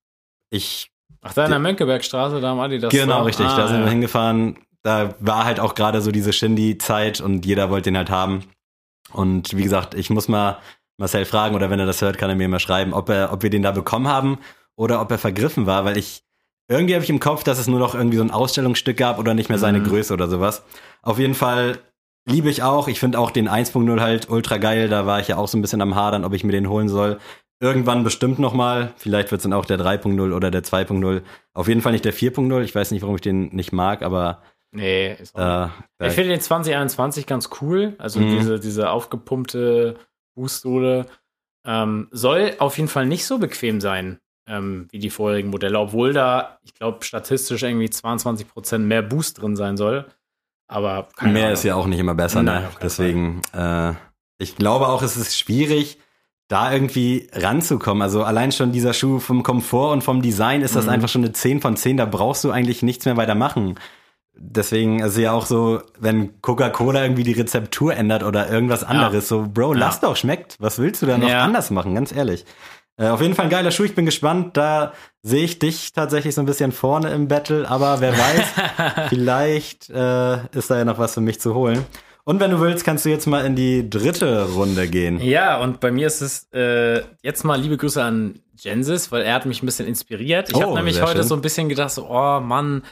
[0.50, 0.90] ich
[1.22, 2.90] Ach, da in der Mönckebergstraße, da am Adidas.
[2.90, 3.26] Genau, Store?
[3.26, 3.46] richtig.
[3.46, 3.84] Ah, da sind ja.
[3.84, 4.58] wir hingefahren.
[4.82, 8.44] Da war halt auch gerade so diese Shindy-Zeit und jeder wollte den halt haben.
[9.12, 10.58] Und wie gesagt, ich muss mal
[10.96, 13.44] Marcel fragen oder wenn er das hört, kann er mir mal schreiben, ob er, ob
[13.44, 14.38] wir den da bekommen haben
[14.74, 16.24] oder ob er vergriffen war, weil ich
[16.70, 19.34] irgendwie habe ich im Kopf, dass es nur noch irgendwie so ein Ausstellungsstück gab oder
[19.34, 19.84] nicht mehr seine Mhm.
[19.88, 20.62] Größe oder sowas.
[21.02, 21.78] Auf jeden Fall
[22.26, 22.88] liebe ich auch.
[22.88, 24.88] Ich finde auch den 1.0 halt ultra geil.
[24.88, 26.88] Da war ich ja auch so ein bisschen am Hadern, ob ich mir den holen
[26.88, 27.18] soll.
[27.62, 28.94] Irgendwann bestimmt noch mal.
[28.96, 31.22] Vielleicht wird es dann auch der 3.0 oder der 2.0.
[31.52, 32.62] Auf jeden Fall nicht der 4.0.
[32.62, 34.42] Ich weiß nicht, warum ich den nicht mag, aber
[34.72, 35.68] Nee, ist auch
[35.98, 37.94] äh, Ich finde den 2021 ganz cool.
[37.98, 38.30] Also Mhm.
[38.30, 39.96] diese, diese aufgepumpte
[40.36, 41.06] Boostsohle
[41.66, 46.12] ähm, soll auf jeden Fall nicht so bequem sein ähm, wie die vorherigen Modelle, obwohl
[46.12, 50.06] da, ich glaube, statistisch irgendwie 22% mehr Boost drin sein soll.
[50.68, 51.54] Aber keine mehr Ahnung.
[51.54, 52.68] ist ja auch nicht immer besser, Nein, ne?
[52.82, 53.92] Deswegen, äh,
[54.38, 55.98] ich glaube auch, es ist schwierig,
[56.48, 58.02] da irgendwie ranzukommen.
[58.02, 60.90] Also allein schon dieser Schuh vom Komfort und vom Design ist das Mhm.
[60.90, 61.96] einfach schon eine 10 von 10.
[61.96, 63.78] Da brauchst du eigentlich nichts mehr weiter machen.
[64.34, 69.28] Deswegen ist es ja auch so, wenn Coca-Cola irgendwie die Rezeptur ändert oder irgendwas anderes,
[69.28, 69.78] so, Bro, Ja.
[69.80, 70.56] lass doch, schmeckt.
[70.60, 71.40] Was willst du da noch Ja.
[71.44, 72.44] anders machen, ganz ehrlich?
[73.00, 74.56] Äh, auf jeden Fall ein geiler Schuh, ich bin gespannt.
[74.58, 74.92] Da
[75.22, 80.46] sehe ich dich tatsächlich so ein bisschen vorne im Battle, aber wer weiß, vielleicht äh,
[80.56, 81.84] ist da ja noch was für mich zu holen.
[82.24, 85.18] Und wenn du willst, kannst du jetzt mal in die dritte Runde gehen.
[85.20, 89.34] Ja, und bei mir ist es äh, jetzt mal liebe Grüße an Gensis, weil er
[89.34, 90.50] hat mich ein bisschen inspiriert.
[90.50, 91.22] Ich Oh, habe nämlich heute schön.
[91.28, 92.82] so ein bisschen gedacht, so, oh Mann,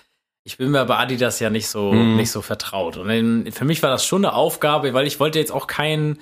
[0.44, 2.16] ich bin mir bei Adidas ja nicht so, Mhm.
[2.16, 2.96] nicht so vertraut.
[2.96, 6.18] Und für mich war das schon eine Aufgabe, weil ich wollte jetzt auch keinen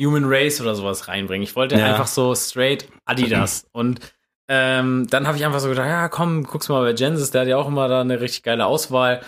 [0.00, 1.42] Human Race oder sowas reinbringen.
[1.42, 1.86] Ich wollte Ja.
[1.86, 3.66] einfach so straight Adidas.
[3.72, 4.00] Und
[4.48, 7.48] ähm, dann habe ich einfach so gedacht, ja, komm, guck's mal bei Genesis, der hat
[7.48, 9.20] ja auch immer da eine richtig geile Auswahl.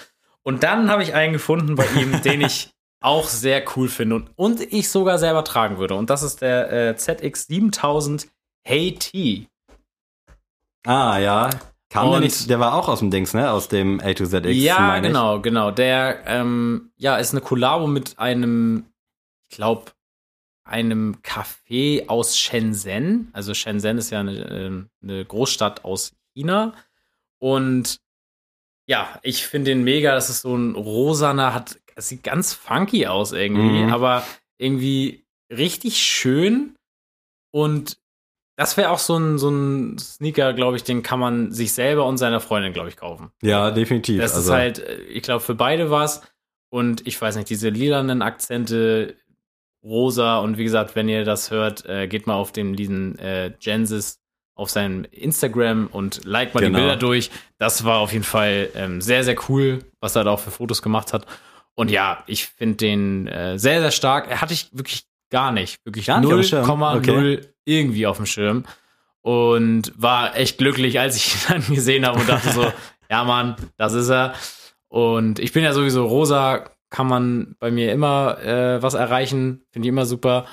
[0.42, 2.70] Und dann habe ich einen gefunden bei ihm, den ich
[3.02, 5.94] auch sehr cool finde und, und ich sogar selber tragen würde.
[5.94, 8.28] Und das ist der äh, ZX 7000
[8.62, 9.46] Hey T.
[10.86, 11.50] Ah, ja.
[11.88, 13.50] Kam der Und- nicht, der war auch aus dem Dings, ne?
[13.50, 14.48] Aus dem A to ZX.
[14.54, 15.12] Ja, meine ich.
[15.12, 15.70] genau, genau.
[15.70, 18.84] Der ähm, ja, ist eine Kollabo mit einem,
[19.50, 19.90] ich glaube,
[20.70, 23.28] einem Café aus Shenzhen.
[23.32, 26.74] Also Shenzhen ist ja eine, ähm, eine Großstadt aus China.
[27.38, 27.98] Und
[28.86, 30.14] ja, ich finde den mega.
[30.14, 33.92] Das ist so ein rosaner, hat, es sieht ganz funky aus irgendwie, Mhm.
[33.92, 34.24] aber
[34.58, 36.76] irgendwie richtig schön.
[37.52, 37.98] Und
[38.56, 42.04] das wäre auch so ein, so ein Sneaker, glaube ich, den kann man sich selber
[42.06, 43.30] und seiner Freundin, glaube ich, kaufen.
[43.42, 44.20] Ja, definitiv.
[44.20, 46.20] Das also, ist halt, äh, ich glaube, für beide was.
[46.68, 49.16] Und ich weiß nicht, diese lilanen Akzente,
[49.83, 50.39] rosa.
[50.39, 54.18] Und wie gesagt, wenn ihr das hört, äh, geht mal auf den diesen äh, Genesis
[54.55, 56.78] auf seinem Instagram und like mal Genau.
[56.78, 57.31] die Bilder durch.
[57.59, 60.83] Das war auf jeden Fall ähm, sehr, sehr cool, was er da auch für Fotos
[60.83, 61.26] gemacht hat.
[61.74, 64.28] Und ja, ich finde den äh, sehr, sehr stark.
[64.31, 65.78] Er hatte ich wirklich gar nicht.
[65.87, 66.66] Wirklich Gar nicht auf dem Schirm?
[66.66, 67.41] 0,0 Okay.
[67.64, 68.64] irgendwie auf dem Schirm.
[69.22, 72.70] Und war echt glücklich, als ich ihn dann gesehen habe und dachte so,
[73.11, 74.35] ja Mann, das ist er.
[74.89, 79.86] Und ich bin ja sowieso rosa, kann man bei mir immer äh, was erreichen, finde
[79.86, 80.47] ich immer super.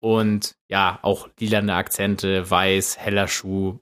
[0.00, 3.78] Und ja, auch lilane Akzente, weiß, heller Schuh,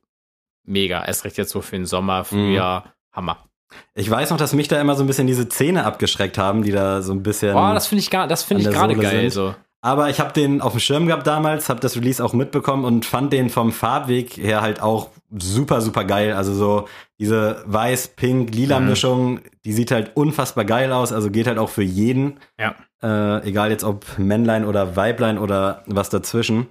[0.65, 1.05] mega.
[1.05, 3.49] Erst recht jetzt so für den Sommer, Frühjahr, Hammer.
[3.95, 6.73] Ich weiß noch, dass mich da immer so ein bisschen diese Zähne abgeschreckt haben, die
[6.73, 7.53] da so ein bisschen.
[7.53, 9.31] Boah, das finde ich gar, das finde ich gerade geil.
[9.31, 9.55] So.
[9.81, 13.05] Aber ich habe den auf dem Schirm gehabt damals, habe das Release auch mitbekommen und
[13.07, 16.33] fand den vom Farbweg her halt auch super, super geil.
[16.33, 16.89] Also so
[17.21, 18.89] diese weiß-pink-lila Mhm.
[18.89, 21.13] Mischung, die sieht halt unfassbar geil aus.
[21.13, 22.41] Also geht halt auch für jeden.
[22.59, 22.75] Ja.
[23.03, 26.67] Äh, egal jetzt ob Männlein oder Weiblein oder was dazwischen.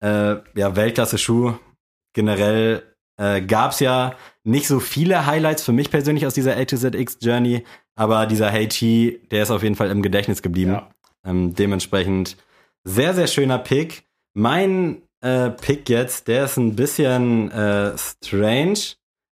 [0.00, 1.54] Äh, ja, Weltklasse-Schuh.
[2.12, 2.82] Generell
[3.16, 7.18] äh, gab's ja nicht so viele Highlights für mich persönlich aus dieser A to ZX
[7.22, 10.72] Journey, aber dieser Hey T, der ist auf jeden Fall im Gedächtnis geblieben.
[10.72, 10.88] Ja.
[11.24, 12.36] Ähm, dementsprechend
[12.84, 14.04] sehr, sehr schöner Pick.
[14.34, 18.78] Mein äh, Pick jetzt, der ist ein bisschen äh, strange,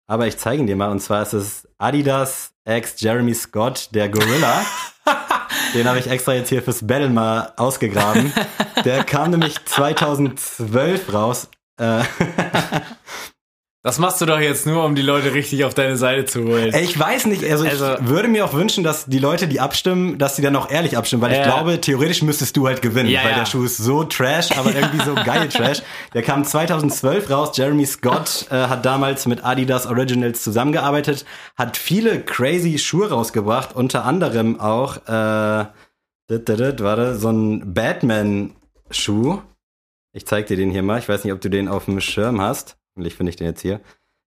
[0.08, 0.92] aber ich zeige ihn dir mal.
[0.92, 4.66] Und zwar ist es Adidas X Jeremy Scott, der Gorilla.
[5.74, 8.32] Den habe ich extra jetzt hier fürs Battle mal ausgegraben.
[8.86, 11.50] Der kam nämlich 2012 raus.
[11.80, 12.04] Äh,
[13.88, 16.76] Das machst du doch jetzt nur, um die Leute richtig auf deine Seite zu holen.
[16.76, 20.18] ich weiß nicht, also, Also- ich würde mir auch wünschen, dass die Leute, die abstimmen,
[20.18, 21.46] dass sie dann auch ehrlich abstimmen, weil ich Ja.
[21.46, 23.38] glaube, theoretisch müsstest du halt gewinnen, Ja, weil ja.
[23.40, 25.82] der Schuh ist so trash, aber irgendwie so geil trash.
[26.14, 27.56] Der kam 2012 raus.
[27.56, 31.24] Jeremy Scott äh, hat damals mit Adidas Originals zusammengearbeitet,
[31.56, 35.66] hat viele crazy Schuhe rausgebracht, unter anderem auch, äh,
[36.30, 39.40] dit, dit, dit, warte, so ein Batman-Schuh.
[40.14, 41.00] Ich zeig dir den hier mal.
[41.00, 42.77] Ich weiß nicht, ob du den auf dem Schirm hast.
[42.98, 43.80] Hoffentlich finde ich den jetzt hier.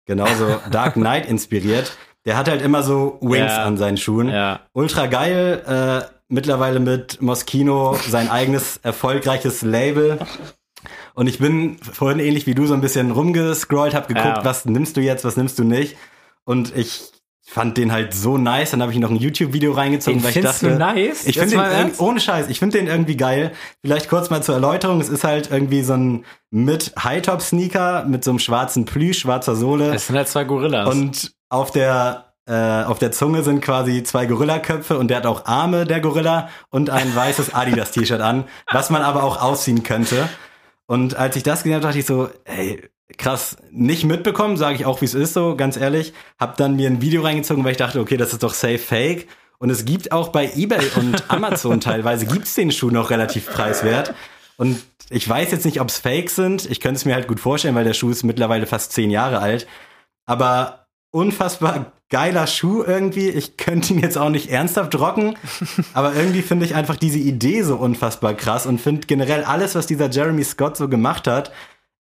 [0.05, 1.97] Genauso Dark Knight inspiriert.
[2.25, 3.63] Der hat halt immer so Wings Ja.
[3.63, 4.29] an seinen Schuhen.
[4.29, 4.59] Ja.
[4.73, 5.63] Ultra geil.
[6.07, 10.19] Äh, mittlerweile mit Moschino sein eigenes erfolgreiches Label.
[11.15, 14.45] Und ich bin vorhin ähnlich wie du so ein bisschen rumgescrollt, hab geguckt, Ja.
[14.45, 15.97] was nimmst du jetzt, was nimmst du nicht.
[16.45, 17.11] Und ich
[17.49, 18.71] fand den halt so nice.
[18.71, 21.25] Dann habe ich noch ein YouTube-Video reingezogen, Den weil ich dachte, nice?
[21.25, 23.53] ich finde den ohne Scheiß, ich finde den irgendwie geil.
[23.81, 25.01] Vielleicht kurz mal zur Erläuterung.
[25.01, 29.95] Es ist halt irgendwie so ein mit High-Top-Sneaker mit so einem schwarzen Plüsch, schwarzer Sohle.
[29.95, 30.87] Es sind halt zwei Gorillas.
[30.87, 35.45] Und auf der äh, auf der Zunge sind quasi zwei Gorillaköpfe und der hat auch
[35.45, 40.29] Arme, der Gorilla, und ein weißes Adidas-T-Shirt an, was man aber auch ausziehen könnte.
[40.87, 44.85] Und als ich das gesehen habe, dachte ich so, ey, krass, nicht mitbekommen, sage ich
[44.85, 46.13] auch, wie es ist, so ganz ehrlich.
[46.39, 49.27] Hab dann mir ein Video reingezogen, weil ich dachte, okay, das ist doch safe fake.
[49.57, 54.13] Und es gibt auch bei eBay und Amazon teilweise gibt's den Schuh noch relativ preiswert.
[54.57, 56.69] Und ich weiß jetzt nicht, ob's Fake sind.
[56.69, 59.39] Ich könnte es mir halt gut vorstellen, weil der Schuh ist mittlerweile fast zehn Jahre
[59.39, 59.67] alt.
[60.25, 63.29] Aber unfassbar geiler Schuh irgendwie.
[63.29, 65.37] Ich könnte ihn jetzt auch nicht ernsthaft rocken,
[65.93, 69.87] aber irgendwie finde ich einfach diese Idee so unfassbar krass und finde generell alles, was
[69.87, 71.51] dieser Jeremy Scott so gemacht hat,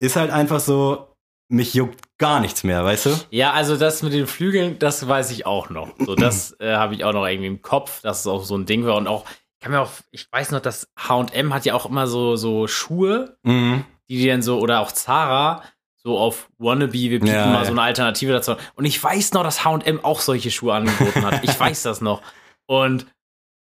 [0.01, 1.07] ist halt einfach so,
[1.47, 3.09] mich juckt gar nichts mehr, weißt du?
[3.29, 5.93] Ja, also das mit den Flügeln, das weiß ich auch noch.
[5.99, 8.65] So, das äh, habe ich auch noch irgendwie im Kopf, dass es auch so ein
[8.65, 8.95] Ding war.
[8.97, 12.07] Und auch, ich kann mir auch, ich weiß noch, dass HM hat ja auch immer
[12.07, 13.85] so, so Schuhe, Mhm.
[14.09, 15.63] die die dann so, oder auch Zara,
[15.97, 17.65] so auf Wannabe, wir bieten Ja, mal ja.
[17.65, 18.55] so eine Alternative dazu.
[18.75, 21.43] Und ich weiß noch, dass HM auch solche Schuhe angeboten hat.
[21.43, 22.21] Ich weiß das noch.
[22.65, 23.05] Und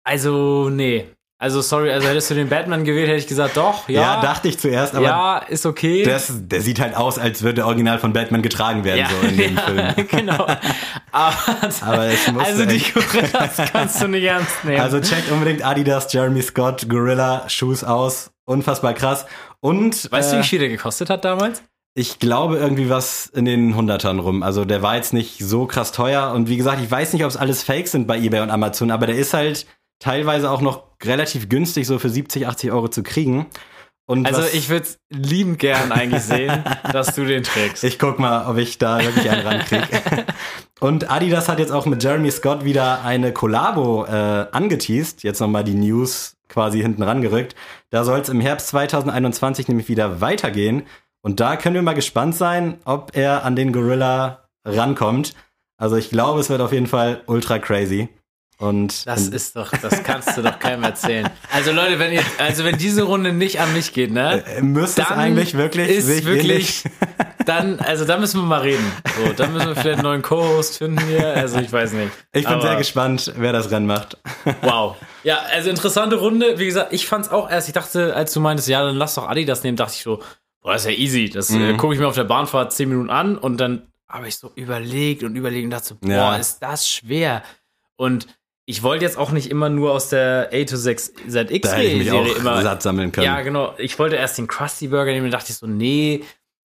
[0.03, 1.07] also, nee.
[1.41, 4.21] Also, sorry, also hättest du den Batman gewählt, hätte ich gesagt, doch, Ja, ja.
[4.21, 6.03] dachte ich zuerst, aber ja, ist okay.
[6.03, 9.55] das, der sieht halt aus, als würde original von Batman getragen werden, so in dem
[9.77, 10.07] ja, Film.
[10.09, 10.45] genau.
[11.13, 11.35] Aber,
[11.81, 14.81] Aber es musste also die Gorillas kannst du nicht ernst nehmen.
[14.81, 18.31] Also checkt unbedingt Adidas, Jeremy Scott, Gorilla, Shoes aus.
[18.43, 19.25] Unfassbar krass.
[19.61, 21.63] Und weißt du, äh, wie viel der gekostet hat damals?
[21.95, 24.43] ich glaube irgendwie was in den Hundertern rum.
[24.43, 26.31] Also der war jetzt nicht so krass teuer.
[26.33, 28.91] Und wie gesagt, ich weiß nicht, ob es alles Fake sind bei eBay und Amazon,
[28.91, 29.65] aber der ist halt
[29.99, 33.47] teilweise auch noch relativ günstig, so für 70, 80 Euro zu kriegen.
[34.09, 37.83] Und Also ich würde es liebend gern eigentlich sehen, dass du den trägst.
[37.83, 39.87] Ich guck mal, ob ich da wirklich einen rankrieg.
[40.79, 45.21] Und Adidas hat jetzt auch mit Jeremy Scott wieder eine Kollabo äh, angeteased.
[45.21, 47.53] Jetzt nochmal die News quasi hinten rangerückt.
[47.91, 50.87] Da soll es im Herbst 2021 nämlich wieder weitergehen.
[51.21, 55.35] Und da können wir mal gespannt sein, ob er an den Gorilla rankommt.
[55.77, 58.09] Also ich glaube, es wird auf jeden Fall ultra crazy.
[58.59, 61.29] Und Das ist doch, das kannst du doch keinem erzählen.
[61.49, 64.43] Also Leute, wenn ihr, also wenn diese Runde nicht an mich geht, ne?
[64.45, 66.83] äh, müsste es eigentlich wirklich ist sich wirklich,
[67.45, 68.83] dann, also da müssen wir mal reden.
[69.17, 71.25] So, dann müssen wir vielleicht einen neuen Co-Host finden hier.
[71.37, 72.11] Also ich weiß nicht.
[72.33, 74.17] Ich bin Aber- sehr gespannt, wer das Rennen macht.
[74.61, 74.97] Wow.
[75.23, 76.59] Ja, also interessante Runde.
[76.59, 79.29] Wie gesagt, ich fand's auch erst, ich dachte, als du meintest, ja, dann lass doch
[79.29, 80.21] Adidas nehmen, dachte ich so,
[80.61, 81.29] boah, das ist ja easy.
[81.29, 81.61] Das Mhm.
[81.61, 84.51] äh, gucke ich mir auf der Bahnfahrt zehn Minuten an und dann habe ich so
[84.55, 86.35] überlegt und überlegt und dachte so, boah, Ja.
[86.35, 87.41] ist das schwer.
[87.95, 88.27] Und
[88.69, 92.35] ich wollte jetzt auch nicht immer nur aus der A to 6 ZX Serie auch
[92.37, 93.25] immer satt sammeln können.
[93.25, 93.73] Ja, genau.
[93.79, 96.23] Ich wollte erst den Krusty Burger nehmen dachte ich so, nee,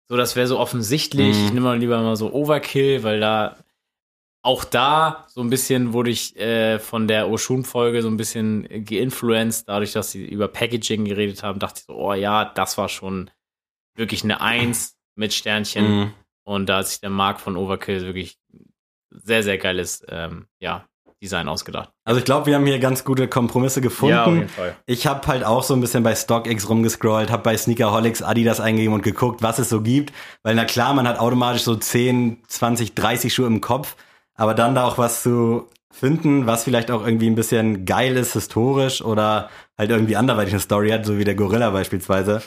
[0.10, 1.34] so das wäre so offensichtlich.
[1.34, 1.46] Mhm.
[1.46, 3.56] Ich nehme mal lieber mal so Overkill, weil da
[4.42, 9.70] auch da so ein bisschen wurde ich äh, von der Oshun-Folge so ein bisschen geinfluenced,
[9.70, 13.32] dadurch, dass sie über Packaging geredet haben, dachte ich so, oh ja, das war schon
[13.96, 16.00] wirklich eine Eins mit Sternchen.
[16.00, 16.14] Mhm.
[16.44, 18.38] Und da hat sich der Mark von Overkill wirklich
[19.10, 20.86] sehr, sehr geiles ähm, ja,
[21.24, 21.90] Design ausgedacht.
[22.04, 24.50] Also ich glaube, wir haben hier ganz gute Kompromisse gefunden.
[24.50, 24.76] Fall.
[24.86, 28.94] Ich habe halt auch so ein bisschen bei StockX rumgescrollt, habe bei Sneakerholics Adidas eingegeben
[28.94, 30.12] und geguckt, was es so gibt.
[30.44, 33.96] Weil na klar, man hat automatisch so 10, 20, 30 Schuhe im Kopf,
[34.36, 38.34] aber dann da auch was zu finden, was vielleicht auch irgendwie ein bisschen geil ist,
[38.34, 42.42] historisch oder halt irgendwie anderweitig eine Story hat, so wie der Gorilla beispielsweise.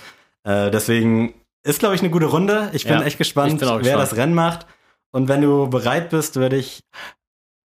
[0.44, 1.32] Äh, deswegen
[1.64, 2.70] ist, glaube ich, eine gute Runde.
[2.74, 4.02] Ich bin Ja, echt gespannt, bin wer gespannt.
[4.02, 4.66] das Rennen macht.
[5.12, 6.80] Und wenn du bereit bist, würde ich.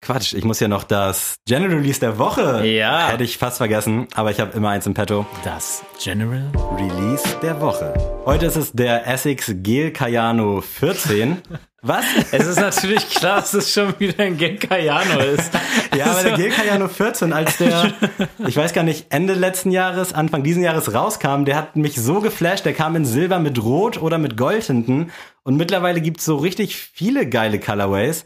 [0.04, 2.66] Quatsch, ich muss ja noch das General Release der Woche.
[2.66, 3.06] Ja.
[3.10, 5.24] Hätte ich fast vergessen, aber ich habe immer eins im Petto.
[5.44, 7.94] Das General Release der Woche.
[8.26, 11.40] Heute ist es der Essex Gel Cayano 14.
[11.82, 12.04] Was?
[12.32, 15.52] Es ist natürlich klar, dass es schon wieder ein Genkayano ist.
[15.96, 17.92] Ja, aber der Gel Cayano 14, als der,
[18.46, 22.20] ich weiß gar nicht, Ende letzten Jahres, Anfang diesen Jahres rauskam, der hat mich so
[22.20, 22.64] geflasht.
[22.64, 25.12] Der kam in Silber mit Rot oder mit Gold hinten.
[25.44, 28.24] Und mittlerweile gibt's so richtig viele geile Colorways.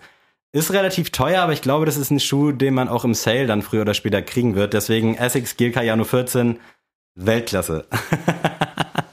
[0.52, 3.46] Ist relativ teuer, aber ich glaube, das ist ein Schuh, den man auch im Sale
[3.46, 4.72] dann früher oder später kriegen wird.
[4.72, 6.58] Deswegen Essex Gel Cayano 14,
[7.14, 7.86] Weltklasse.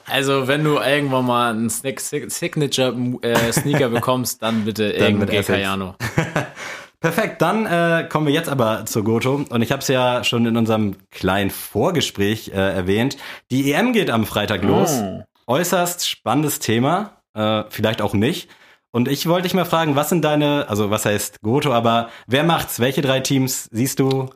[0.06, 5.30] Also, wenn du irgendwann mal einen Snick- Signature äh, Sneaker bekommst, dann bitte Dann irgendein
[5.30, 5.48] Essex.
[5.48, 5.96] Genkayano.
[7.00, 9.44] Perfekt, dann äh, kommen wir jetzt aber zu Goto.
[9.50, 13.18] Und ich habe es ja schon in unserem kleinen Vorgespräch äh, erwähnt.
[13.50, 14.92] Die EM geht am Freitag los.
[15.02, 15.24] Oh.
[15.48, 18.50] Äußerst spannendes Thema, äh, vielleicht auch nicht.
[18.96, 22.44] Und ich wollte dich mal fragen, was sind deine, also was heißt Goto, aber wer
[22.44, 22.80] macht's?
[22.80, 24.30] Welche drei Teams siehst du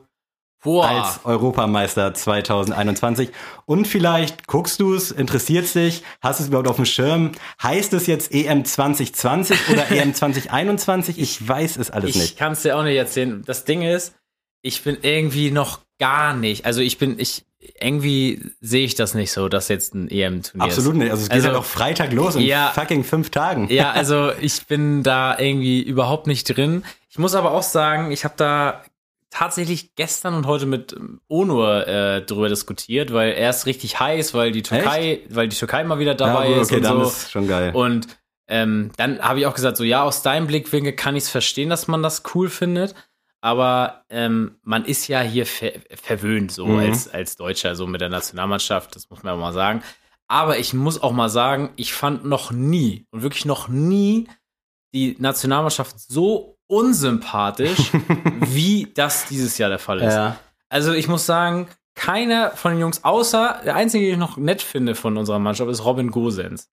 [0.64, 0.88] Boah.
[0.88, 3.30] als Europameister 2021?
[3.66, 7.30] Und vielleicht guckst du es, interessiert dich, hast es überhaupt auf dem Schirm?
[7.62, 11.20] Heißt es jetzt EM 2020 oder EM 2021?
[11.20, 12.36] Ich weiß es alles ich nicht.
[12.36, 13.42] kann es dir auch nicht erzählen.
[13.46, 14.16] Das Ding ist,
[14.62, 16.66] ich bin irgendwie noch gar nicht.
[16.66, 17.44] Also ich bin, ich
[17.80, 20.74] irgendwie sehe ich das nicht so, dass jetzt ein EM-Turnier ist.
[20.78, 21.10] Absolut nicht.
[21.10, 22.68] Also es geht Also- ja noch Freitag los in Ja.
[22.74, 23.68] fucking fünf Tagen.
[23.70, 26.84] Ja, also ich bin da irgendwie überhaupt nicht drin.
[27.10, 28.82] Ich muss aber auch sagen, ich habe da
[29.30, 34.34] tatsächlich gestern und heute mit ähm, Onur äh, drüber diskutiert, weil er ist richtig heiß,
[34.34, 37.08] weil die Türkei, weil die Türkei mal wieder dabei ja, ist okay, und dann so.
[37.08, 37.72] ist schon geil.
[37.74, 38.06] Und
[38.48, 41.68] ähm, dann habe ich auch gesagt, so ja, aus deinem Blickwinkel kann ich es verstehen,
[41.68, 42.94] dass man das cool findet.
[43.40, 46.78] Aber ähm, man ist ja hier ver verwöhnt, so Mhm.
[46.78, 49.82] als, als Deutscher, so mit der Nationalmannschaft, das muss man auch mal sagen.
[50.26, 54.28] Aber ich muss auch mal sagen, ich fand noch nie und wirklich noch nie
[54.92, 57.92] die Nationalmannschaft so unsympathisch,
[58.40, 60.14] wie das dieses Jahr der Fall ist.
[60.14, 60.36] ja.
[60.68, 64.60] Also ich muss sagen, keiner von den Jungs, außer der einzige, den ich noch nett
[64.62, 66.68] finde von unserer Mannschaft, ist Robin Gosens.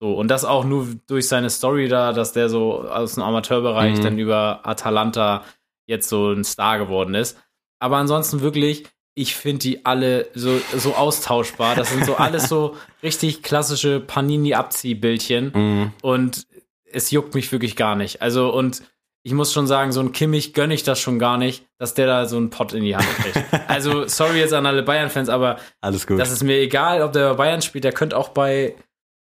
[0.00, 3.98] So, und das auch nur durch seine Story da, dass der so aus dem Amateurbereich
[3.98, 4.02] Mhm.
[4.02, 5.44] dann über Atalanta
[5.86, 7.38] jetzt so ein Star geworden ist.
[7.78, 8.84] Aber ansonsten wirklich,
[9.14, 11.74] ich finde die alle so, so austauschbar.
[11.74, 15.52] Das sind so alles so richtig klassische Panini-Abziehbildchen.
[15.54, 15.92] Mhm.
[16.02, 16.46] Und
[16.84, 18.22] es juckt mich wirklich gar nicht.
[18.22, 18.82] Also, und
[19.22, 22.06] ich muss schon sagen, so ein Kimmich gönne ich das schon gar nicht, dass der
[22.06, 23.44] da so einen Pott in die Hand kriegt.
[23.68, 26.20] also, sorry jetzt an alle Bayern-Fans, aber Alles gut.
[26.20, 27.84] das ist mir egal, ob der bei Bayern spielt.
[27.84, 28.76] Der könnte auch bei,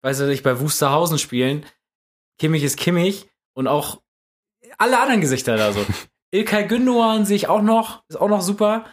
[0.02, 1.66] weiß ich nicht, bei Wusterhausen spielen.
[2.38, 4.00] Kimmich ist Kimmich und auch
[4.78, 5.84] alle anderen Gesichter da so.
[6.32, 8.84] Ilkay Gündoğan sehe ich auch noch, ist auch noch super.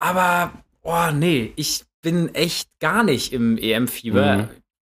[0.00, 0.52] Aber,
[0.82, 4.36] oh nee, ich bin echt gar nicht im EM-Fieber.
[4.36, 4.48] Mhm.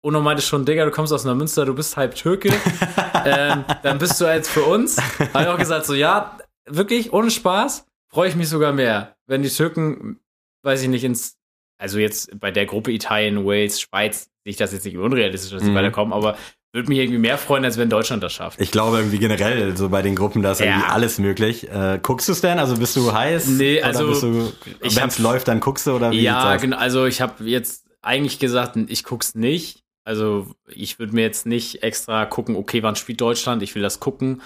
[0.02, 2.50] Uno meinte schon, Digga, du kommst aus Neumünster, du bist halb Türke.
[3.26, 4.98] ähm, dann bist du jetzt für uns.
[5.34, 9.16] Habe ich auch gesagt, so ja, wirklich, ohne Spaß, freue ich mich sogar mehr.
[9.26, 10.20] Wenn die Türken,
[10.64, 11.38] weiß ich nicht, ins,
[11.78, 15.64] also jetzt bei der Gruppe Italien, Wales, Schweiz, sehe ich das jetzt nicht unrealistisch, dass
[15.64, 15.76] sie Mhm.
[15.76, 16.38] weiterkommen, aber
[16.74, 18.60] würde mich irgendwie mehr freuen, als wenn Deutschland das schafft.
[18.62, 20.90] Ich glaube irgendwie generell, so bei den Gruppen, da ist irgendwie Ja.
[20.90, 21.70] alles möglich.
[21.70, 22.60] Äh, guckst du es denn?
[22.60, 23.48] Also bist du heiß?
[23.48, 24.52] Nee, also,
[24.82, 26.78] wenn es läuft, dann guckst du oder wie Ja, genau.
[26.78, 29.84] Also ich habe jetzt eigentlich gesagt, ich guck's nicht.
[30.04, 33.62] Also ich würde mir jetzt nicht extra gucken, okay, wann spielt Deutschland?
[33.64, 34.42] Ich will das gucken.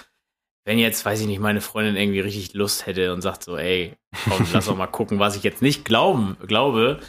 [0.64, 3.94] Wenn jetzt, weiß ich nicht, meine Freundin irgendwie richtig Lust hätte und sagt so, ey,
[4.28, 7.00] komm, lass doch mal gucken, was ich jetzt nicht glauben, glaube,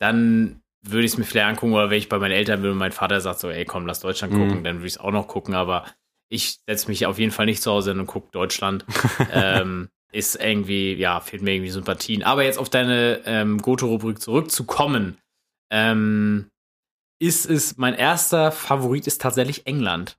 [0.00, 2.76] dann würde ich es mir vielleicht angucken, oder wenn ich bei meinen Eltern bin und
[2.78, 4.64] mein Vater sagt so, ey, komm, lass Deutschland gucken, Mhm.
[4.64, 5.84] dann würde ich es auch noch gucken, aber
[6.28, 8.84] ich setze mich auf jeden Fall nicht zu Hause hin und gucke Deutschland.
[9.32, 12.22] ähm, ist irgendwie, ja, fehlt mir irgendwie Sympathien.
[12.22, 15.16] Aber jetzt auf deine ähm, Goto-Rubrik zurückzukommen,
[15.70, 16.48] ähm,
[17.18, 20.18] ist es, mein erster Favorit ist tatsächlich England.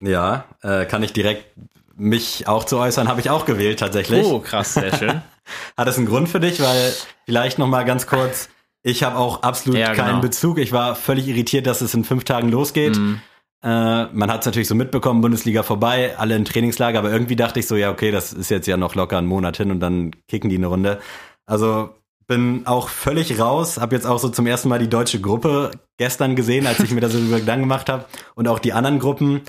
[0.00, 1.46] Ja, äh, kann ich direkt
[1.96, 4.24] mich auch zu äußern, habe ich auch gewählt tatsächlich.
[4.26, 5.22] Oh, krass, sehr schön.
[5.76, 6.60] Hat das einen Grund für dich?
[6.60, 8.48] Weil vielleicht noch mal ganz kurz,
[8.82, 10.20] ich habe auch absolut Ja, keinen genau.
[10.20, 10.58] Bezug.
[10.58, 12.96] Ich war völlig irritiert, dass es in fünf Tagen losgeht.
[12.96, 13.20] Mhm.
[13.62, 17.58] Äh, man hat es natürlich so mitbekommen, Bundesliga vorbei, alle in Trainingslager, aber irgendwie dachte
[17.58, 20.12] ich so, ja, okay, das ist jetzt ja noch locker einen Monat hin und dann
[20.28, 21.00] kicken die eine Runde.
[21.44, 21.90] Also
[22.28, 26.36] bin auch völlig raus, habe jetzt auch so zum ersten Mal die deutsche Gruppe gestern
[26.36, 28.04] gesehen, als ich mir da so darüber Gedanken gemacht habe
[28.36, 29.40] und auch die anderen Gruppen.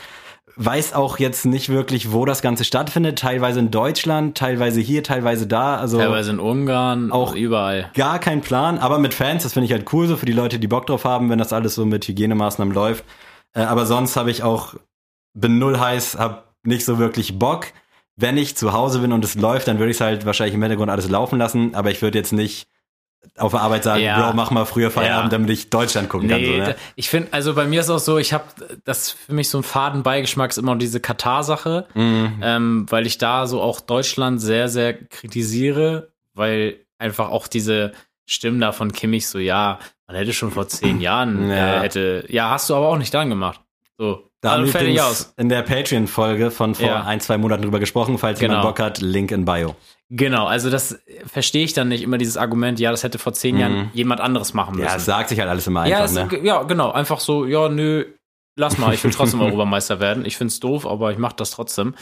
[0.62, 3.18] Weiß auch jetzt nicht wirklich, wo das Ganze stattfindet.
[3.20, 5.78] Teilweise in Deutschland, teilweise hier, teilweise da.
[5.78, 7.90] Also Teilweise in Ungarn, Auch- auch überall.
[7.94, 10.60] gar kein Plan, aber mit Fans, das finde ich halt cool, so für die Leute,
[10.60, 13.06] die Bock drauf haben, wenn das alles so mit Hygienemaßnahmen läuft.
[13.54, 14.74] Äh, aber sonst habe ich auch,
[15.34, 17.68] bin null heiß, hab nicht so wirklich Bock.
[18.18, 20.62] Wenn ich zu Hause bin und es läuft, dann würde ich es halt wahrscheinlich im
[20.62, 22.68] Hintergrund alles laufen lassen, aber ich würde jetzt nicht
[23.38, 24.20] auf der Arbeit sagen, Ja.
[24.28, 25.38] Bro, mach mal früher Feierabend, Ja.
[25.38, 26.44] damit ich Deutschland gucken kann.
[26.44, 26.76] So, Nee, ne?
[26.96, 28.44] ich finde, also bei mir ist auch so, ich habe
[28.86, 32.40] das für mich so ein Fadenbeigeschmack ist immer diese Katar-Sache, Mhm.
[32.42, 34.94] ähm, weil ich da so auch Deutschland sehr, sehr
[35.40, 37.94] kritisiere, weil einfach auch diese
[38.26, 41.78] Stimmen da von Kimmich so, ja, man hätte schon vor zehn Jahren, Ja.
[41.78, 43.62] äh, hätte, ja, hast du aber auch nicht dann gemacht.
[43.98, 45.06] So, Da haben dann wir
[45.38, 47.04] in der Patreon-Folge von vor Ja.
[47.04, 48.54] ein, zwei Monaten drüber gesprochen, falls Genau.
[48.60, 49.76] jemand Bock hat, Link in Bio.
[50.12, 53.58] Genau, also das verstehe ich dann nicht immer dieses Argument, ja, das hätte vor zehn
[53.60, 54.86] Jahren jemand anderes machen müssen.
[54.86, 54.90] Mhm.
[54.90, 56.46] Ja, es sagt sich halt alles immer ja, einfach, es, ne?
[56.46, 58.06] ja, genau, einfach so, ja, nö,
[58.56, 60.26] lass mal, ich will trotzdem Europameister werden.
[60.26, 61.94] Ich find's doof, aber ich mach das trotzdem.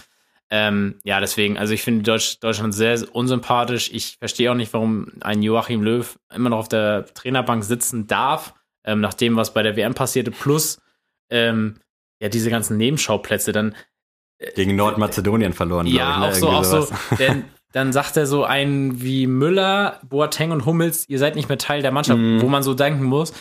[0.49, 3.91] Ähm, ja, deswegen, also ich finde Deutsch, Deutschland sehr unsympathisch.
[3.91, 8.53] Ich verstehe auch nicht, warum ein Joachim Löw immer noch auf der Trainerbank sitzen darf,
[8.85, 10.79] ähm, nach dem, was bei der WM passierte, plus
[11.29, 11.81] ähm,
[12.21, 13.75] ja, diese ganzen Nebenschauplätze, dann
[14.55, 16.43] Gegen Nordmazedonien verloren, ja, glaube ich.
[16.43, 16.47] auch Ne?
[16.47, 16.81] so, auch Irgendwie so.
[16.83, 17.19] sowas.
[17.19, 17.43] Denn
[17.77, 21.81] dann sagt er so einen wie Müller, Boateng und Hummels, ihr seid nicht mehr Teil
[21.83, 22.41] der Mannschaft, Mhm.
[22.41, 23.33] wo man so denken muss,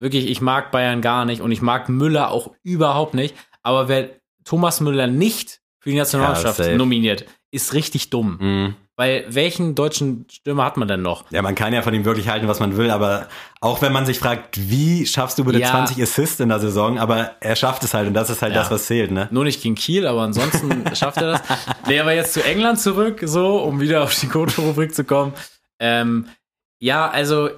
[0.00, 3.34] wirklich, ich mag Bayern gar nicht und ich mag Müller auch überhaupt nicht.
[3.64, 4.10] Aber wer
[4.44, 8.38] Thomas Müller nicht für die Nationalmannschaft Ja, nominiert, ist richtig dumm.
[8.40, 8.74] Mhm.
[8.98, 11.22] Weil welchen deutschen Stürmer hat man denn noch?
[11.30, 13.28] Ja, man kann ja von ihm wirklich halten, was man will, aber
[13.60, 15.70] auch wenn man sich fragt, wie schaffst du bitte Ja.
[15.70, 18.60] 20 Assists in der Saison, aber er schafft es halt und das ist halt Ja.
[18.62, 19.28] das, was zählt, ne?
[19.30, 21.42] Nur nicht gegen Kiel, aber ansonsten schafft er das.
[21.86, 25.32] Nee, aber jetzt zu England zurück, so, um wieder auf die Koto-Rubrik zu kommen.
[25.78, 26.26] Ähm,
[26.80, 27.50] ja, also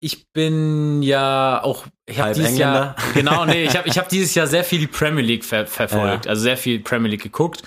[0.00, 2.96] ich bin ja auch, ich habe dieses Jahr, Engländer.
[3.14, 6.26] genau, nee, ich habe ich hab dieses Jahr sehr viel die Premier League ver verfolgt,
[6.26, 7.62] also sehr viel Premier League geguckt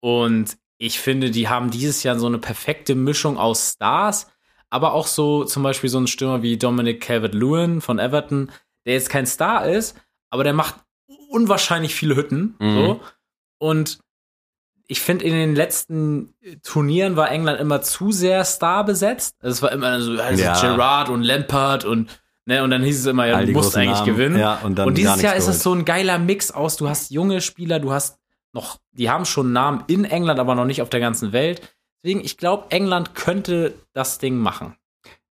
[0.00, 4.26] und ich finde, die haben dieses Jahr so eine perfekte Mischung aus Stars,
[4.70, 8.50] aber auch so zum Beispiel so ein Stürmer wie Dominic Calvert-Lewin von Everton,
[8.84, 9.96] der jetzt kein Star ist,
[10.30, 10.74] aber der macht
[11.30, 12.74] unwahrscheinlich viele Hütten, Mhm.
[12.74, 13.00] so
[13.58, 13.98] und
[14.88, 19.34] ich finde, in den letzten Turnieren war England immer zu sehr Star besetzt.
[19.40, 20.60] Es war immer so, also Ja.
[20.60, 24.06] Gerrard und Lampard und, ne, und dann hieß es immer, ja, du musst eigentlich Namen.
[24.06, 24.38] gewinnen.
[24.38, 27.10] Ja, und dann und dieses Jahr ist es so ein geiler Mix aus, du hast
[27.10, 28.18] junge Spieler, du hast
[28.56, 31.60] noch, die haben schon Namen in England, aber noch nicht auf der ganzen Welt.
[32.02, 34.74] Deswegen, ich glaube, England könnte das Ding machen.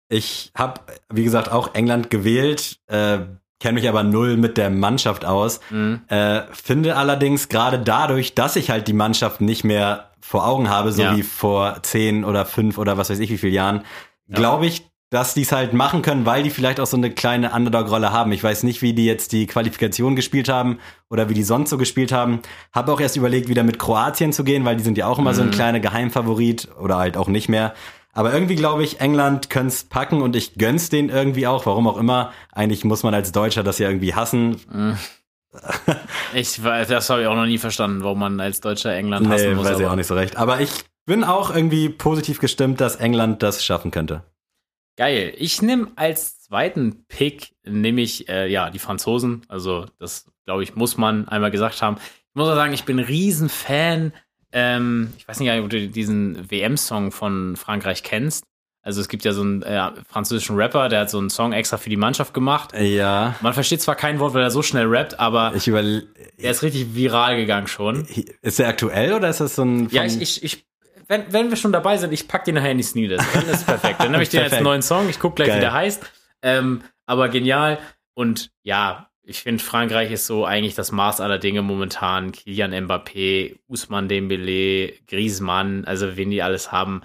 [0.09, 3.19] Ich habe, wie gesagt, auch England gewählt, äh,
[3.59, 5.61] kenne mich aber null mit der Mannschaft aus.
[5.69, 6.01] Mhm.
[6.07, 10.91] Äh, finde allerdings gerade dadurch, dass ich halt die Mannschaft nicht mehr vor Augen habe,
[10.91, 11.15] so Ja.
[11.15, 13.83] wie vor zehn oder fünf oder was weiß ich wie viele Jahren,
[14.29, 17.51] glaube ich, dass die es halt machen können, weil die vielleicht auch so eine kleine
[17.51, 18.31] Underdog-Rolle haben.
[18.31, 21.77] Ich weiß nicht, wie die jetzt die Qualifikation gespielt haben oder wie die sonst so
[21.77, 22.39] gespielt haben.
[22.73, 25.33] Habe auch erst überlegt, wieder mit Kroatien zu gehen, weil die sind ja auch immer
[25.33, 25.51] so ein Mhm.
[25.51, 27.73] kleiner Geheimfavorit oder halt auch nicht mehr.
[28.15, 31.97] Aber irgendwie glaube ich, England können's packen und ich gönn's denen irgendwie auch, warum auch
[31.97, 32.31] immer.
[32.51, 34.57] Eigentlich muss man als Deutscher das ja irgendwie hassen.
[34.71, 34.97] Mhm.
[36.33, 39.49] Ich weiß, das habe ich auch noch nie verstanden, warum man als Deutscher England hassen
[39.49, 39.65] Nee, muss.
[39.65, 40.35] weiß ich aber- auch nicht so recht.
[40.37, 40.71] Aber ich
[41.05, 44.23] bin auch irgendwie positiv gestimmt, dass England das schaffen könnte.
[44.95, 45.33] Geil.
[45.37, 49.41] Ich nehme als zweiten Pick, nehme ich, äh, ja, die Franzosen.
[49.47, 51.97] Also, das, glaube ich, muss man einmal gesagt haben.
[51.97, 54.13] Ich muss auch sagen, ich bin ein Riesen-Fan.
[54.51, 58.45] Ähm, ich weiß nicht, ob du diesen WM-Song von Frankreich kennst.
[58.83, 61.77] Also, es gibt ja so einen äh, französischen Rapper, der hat so einen Song extra
[61.77, 62.73] für die Mannschaft gemacht.
[62.79, 66.61] Ja, Man versteht zwar kein Wort, weil er so schnell rappt, aber ich er ist
[66.61, 68.05] richtig viral gegangen schon.
[68.41, 69.89] Ist der aktuell oder ist das so ein.
[69.89, 70.65] Ja, ich, ich, ich
[71.07, 73.25] wenn, wenn wir schon dabei sind, ich pack den nachher in die Sneakers.
[73.33, 73.99] Dann ist perfekt.
[73.99, 75.09] Dann habe ich den als neuen Song.
[75.09, 75.57] Ich guck gleich, Geil.
[75.57, 76.03] wie der heißt.
[76.41, 77.79] Ähm, aber genial.
[78.13, 82.31] Und ja, ich finde, Frankreich ist so eigentlich das Maß aller Dinge momentan.
[82.31, 87.01] Kylian Mbappé, Ousmane Dembélé, Griezmann, also wen die alles haben.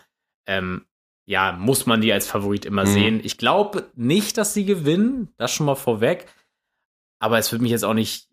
[0.46, 0.84] Ähm,
[1.26, 2.92] ja, muss man die als Favorit immer Mhm.
[2.92, 3.20] sehen.
[3.22, 5.32] Ich glaube nicht, dass sie gewinnen.
[5.36, 6.26] Das schon mal vorweg.
[7.20, 8.28] Aber es würde mich jetzt auch nicht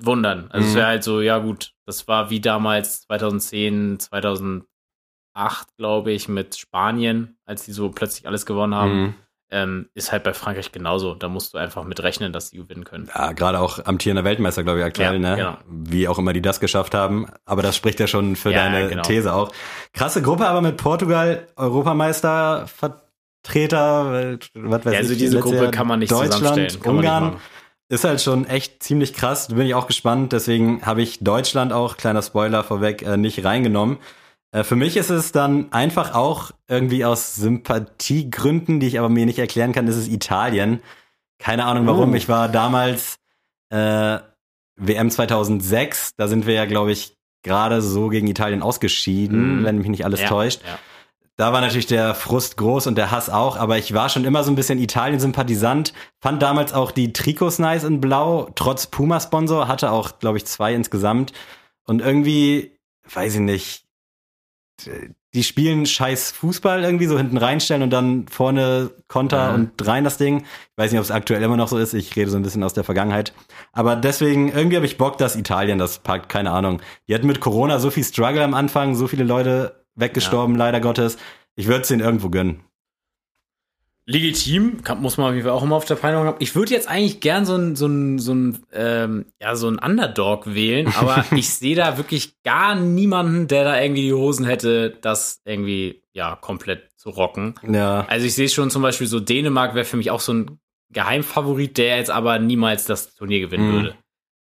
[0.00, 0.50] wundern.
[0.50, 0.76] Also es Mhm.
[0.76, 3.98] wäre halt so, ja gut, das war wie damals 2010,
[5.38, 9.00] 2008, glaube ich, mit Spanien, als die so plötzlich alles gewonnen haben.
[9.02, 9.14] Mhm.
[9.50, 11.14] Ähm, ist halt bei Frankreich genauso.
[11.14, 13.08] Da musst du einfach mit rechnen, dass die gewinnen können.
[13.14, 15.36] Ja, gerade auch amtierender Weltmeister, glaube ich, aktuell, Ja, ne?
[15.36, 15.56] genau.
[15.66, 17.28] Wie auch immer die das geschafft haben.
[17.46, 19.02] Aber das spricht ja schon für Ja, deine genau.
[19.04, 19.50] These auch.
[19.94, 25.18] Krasse Gruppe, aber mit Portugal, Europameister, Vertreter, was weiß Ja, also ich.
[25.18, 27.24] diese Gruppe Jahr kann man nicht Deutschland, nicht Ungarn.
[27.24, 27.40] machen.
[27.88, 29.48] ist halt schon echt ziemlich krass.
[29.48, 30.32] Da bin ich auch gespannt.
[30.34, 33.96] Deswegen habe ich Deutschland auch, kleiner Spoiler vorweg, äh, nicht reingenommen.
[34.52, 39.26] Äh, für mich ist es dann einfach auch irgendwie aus Sympathiegründen, die ich aber mir
[39.26, 40.80] nicht erklären kann, ist es Italien.
[41.38, 42.12] Keine Ahnung warum.
[42.12, 42.14] Oh.
[42.14, 43.16] Ich war damals
[43.70, 44.18] äh,
[44.76, 46.14] WM 2006.
[46.16, 49.64] Da sind wir ja, glaube ich, gerade so gegen Italien ausgeschieden, Mm.
[49.64, 50.62] wenn mich nicht alles Ja, täuscht.
[50.66, 50.78] Ja.
[51.36, 54.42] Da war natürlich der Frust groß und der Hass auch, aber ich war schon immer
[54.42, 59.92] so ein bisschen Italien-Sympathisant, fand damals auch die Trikots nice in Blau, trotz Puma-Sponsor, hatte
[59.92, 61.32] auch, glaube ich, zwei insgesamt.
[61.86, 62.72] Und irgendwie,
[63.14, 63.84] weiß ich nicht,
[65.34, 69.54] die spielen scheiß Fußball irgendwie, so hinten reinstellen und dann vorne Konter Mhm.
[69.54, 70.38] und rein das Ding.
[70.40, 72.62] Ich weiß nicht, ob es aktuell immer noch so ist, ich rede so ein bisschen
[72.62, 73.32] aus der Vergangenheit.
[73.72, 76.80] Aber deswegen, irgendwie habe ich Bock, dass Italien das packt, keine Ahnung.
[77.08, 81.18] Die hatten mit Corona so viel Struggle am Anfang, so viele Leute weggestorben, leider Gottes.
[81.56, 82.60] Ich würde es denen irgendwo gönnen.
[84.10, 86.36] Legitim, kann, muss man auf jeden Fall auch immer auf der Peilung haben.
[86.40, 89.78] Ich würde jetzt eigentlich gern so ein, so ein, so ein, ähm, ja, so ein
[89.78, 94.96] Underdog wählen, aber ich sehe da wirklich gar niemanden, der da irgendwie die Hosen hätte,
[95.02, 97.54] das irgendwie, ja, komplett zu rocken.
[97.70, 98.06] Ja.
[98.08, 100.58] Also ich sehe schon zum Beispiel so Dänemark wäre für mich auch so ein
[100.90, 103.72] Geheimfavorit, der jetzt aber niemals das Turnier gewinnen Mhm.
[103.74, 103.94] würde.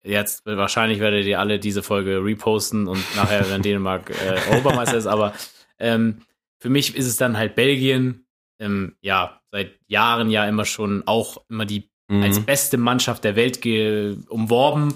[0.04, 5.06] Jetzt wahrscheinlich werdet ihr alle diese Folge reposten und nachher, wenn Dänemark äh, Europameister ist,
[5.06, 5.34] aber
[5.80, 6.22] ähm,
[6.60, 8.24] für mich ist es dann halt Belgien,
[8.60, 12.22] ähm, ja, seit Jahren ja immer schon auch immer die Mhm.
[12.24, 13.60] als beste Mannschaft der Welt
[14.28, 14.94] umworben.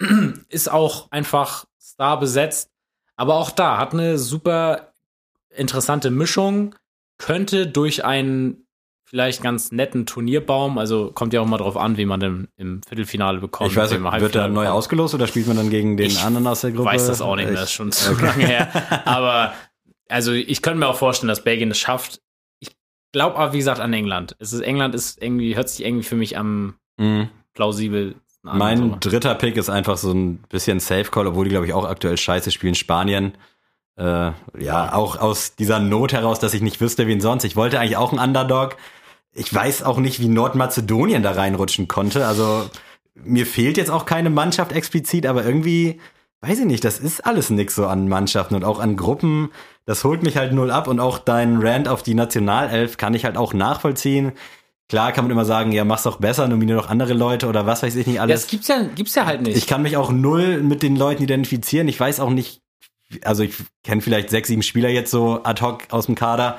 [0.48, 2.70] Ist auch einfach star besetzt.
[3.16, 4.92] Aber auch da hat eine super
[5.54, 6.74] interessante Mischung.
[7.18, 8.66] Könnte durch einen
[9.08, 12.82] vielleicht ganz netten Turnierbaum, also kommt ja auch mal drauf an, wie man denn im
[12.82, 13.70] Viertelfinale bekommt.
[13.70, 16.46] Ich weiß nicht, wird da neu ausgelost oder spielt man dann gegen den Ich anderen
[16.48, 16.86] aus der Gruppe?
[16.90, 19.06] weiß das auch nicht mehr, Ich- das ist schon zu lange her.
[19.06, 19.54] Aber
[20.08, 22.20] also ich könnte mir auch vorstellen, dass Belgien es schafft.
[23.12, 24.36] Glaube aber, wie gesagt, an England.
[24.38, 27.28] Es ist, England ist irgendwie, hört sich irgendwie für mich am Mhm.
[27.54, 28.58] plausibelsten an.
[28.58, 28.96] Mein so.
[29.00, 32.16] dritter Pick ist einfach so ein bisschen Safe Call, obwohl die, glaube ich, auch aktuell
[32.16, 32.74] scheiße spielen.
[32.74, 33.32] Spanien.
[33.96, 37.44] Äh, ja, auch aus dieser Not heraus, dass ich nicht wüsste, wen sonst.
[37.44, 38.76] Ich wollte eigentlich auch einen Underdog.
[39.32, 42.26] Ich weiß auch nicht, wie Nordmazedonien da reinrutschen konnte.
[42.26, 42.68] Also
[43.14, 45.98] mir fehlt jetzt auch keine Mannschaft explizit, aber irgendwie,
[46.42, 49.50] weiß ich nicht, das ist alles nix so an Mannschaften und auch an Gruppen.
[49.84, 53.24] Das holt mich halt null ab und auch dein Rant auf die Nationalelf kann ich
[53.24, 54.32] halt auch nachvollziehen.
[54.88, 57.82] Klar kann man immer sagen, ja, mach's doch besser, nominier doch andere Leute oder was
[57.82, 58.42] weiß ich nicht Ja, alles.
[58.42, 59.56] das gibt's ja, gibt's ja halt nicht.
[59.56, 61.88] Ich kann mich auch null mit den Leuten identifizieren.
[61.88, 62.60] Ich weiß auch nicht,
[63.22, 66.58] also ich kenne vielleicht sechs, sieben Spieler jetzt so ad hoc aus dem Kader.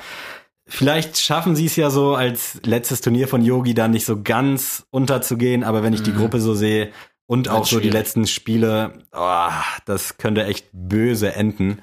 [0.70, 4.86] Vielleicht schaffen sie es ja so als letztes Turnier von Yogi dann nicht so ganz
[4.90, 6.18] unterzugehen, aber wenn ich die Mhm.
[6.18, 6.90] Gruppe so sehe
[7.28, 9.50] und auch so die letzten Spiele, oh,
[9.86, 11.82] das könnte echt böse enden.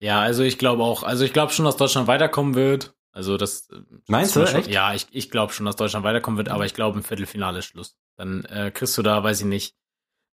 [0.00, 2.94] ja, also ich glaube auch, also ich glaube schon, dass Deutschland weiterkommen wird.
[3.12, 3.76] Also das äh,
[4.08, 4.46] Meinst du?
[4.46, 4.70] Schon, Echt?
[4.70, 7.66] Ja, ich, ich glaube schon, dass Deutschland weiterkommen wird, aber ich glaube im Viertelfinale ist
[7.66, 7.96] Schluss.
[8.16, 9.74] Dann äh, kriegst du da, weiß ich nicht.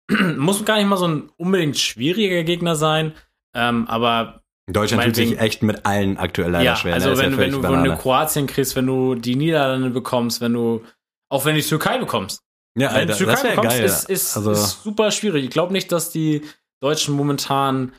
[0.36, 3.14] Muss gar nicht mal so ein unbedingt schwieriger Gegner sein,
[3.54, 6.98] ähm, aber Deutschland tut sich echt mit allen aktuell leider ja, schwer.
[6.98, 7.04] ne?
[7.04, 7.96] also wenn, ja wenn du, wenn du.
[7.96, 10.84] Kroatien kriegst, wenn du die Niederlande bekommst, wenn du
[11.28, 12.42] auch wenn du die Türkei bekommst.
[12.76, 13.84] Ja, Wenn Alter, das wäre geil.
[13.84, 15.44] ist, ist, also, ist super schwierig.
[15.44, 16.42] Ich glaube nicht, dass die
[16.80, 17.92] Deutschen momentan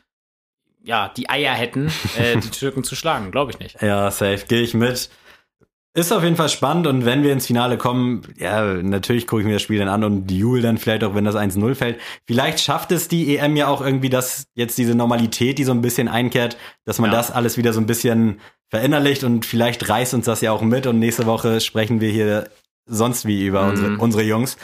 [0.84, 3.32] ja die Eier hätten, äh, die Türken zu schlagen.
[3.32, 3.82] Glaube ich nicht.
[3.82, 5.10] Ja, safe, gehe ich mit.
[5.96, 9.48] Ist auf jeden Fall spannend und wenn wir ins Finale kommen, ja, natürlich gucke ich
[9.48, 12.00] mir das Spiel dann an und jubel dann vielleicht auch, wenn das 1-0 fällt.
[12.26, 15.84] Vielleicht schafft es die EM ja auch irgendwie, dass jetzt diese Normalität, die so ein
[15.84, 17.18] bisschen einkehrt, dass man Ja.
[17.18, 18.40] das alles wieder so ein bisschen
[18.72, 22.50] verinnerlicht und vielleicht reißt uns das ja auch mit und nächste Woche sprechen wir hier
[22.86, 24.58] sonst wie über unsere, unsere Jungs.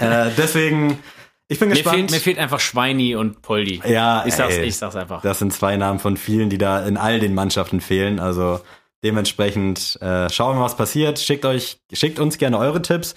[0.00, 0.98] äh, deswegen,
[1.48, 1.96] ich bin Mir gespannt.
[1.96, 3.82] fehlt, mir fehlt einfach Schweini und Poldi.
[3.86, 4.64] Ja, ich sag's, ey.
[4.64, 5.22] ich sag's einfach.
[5.22, 8.20] Das sind zwei Namen von vielen, die da in all den Mannschaften fehlen.
[8.20, 8.60] Also
[9.04, 11.18] dementsprechend äh, schauen wir mal, was passiert.
[11.18, 13.14] Schickt euch, schickt uns gerne eure Tipps.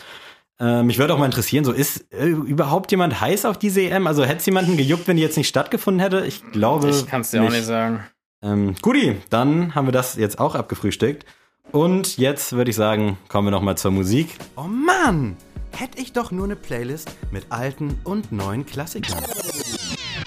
[0.60, 4.08] Äh, mich würde auch mal interessieren, so ist äh, überhaupt jemand heiß auf diese EM?
[4.08, 6.26] Also hätte es jemanden gejuckt, wenn die jetzt nicht stattgefunden hätte?
[6.26, 6.90] Ich glaube.
[6.90, 8.04] Ich kann's dir auch nicht sagen.
[8.44, 11.26] Ähm, Guti, dann haben wir das jetzt auch abgefrühstückt.
[11.72, 14.38] Und jetzt würde ich sagen, kommen wir noch mal zur Musik.
[14.56, 15.36] Oh Mann!
[15.76, 19.24] Hätte ich doch nur eine Playlist mit alten und neuen Klassikern.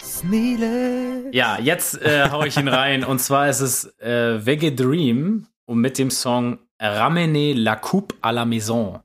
[0.03, 1.32] Sneele.
[1.32, 3.05] Ja, jetzt äh, hau ich ihn rein.
[3.05, 8.32] Und zwar ist es äh, Vege Dream und mit dem Song Ramener la coupe à
[8.32, 9.01] la maison.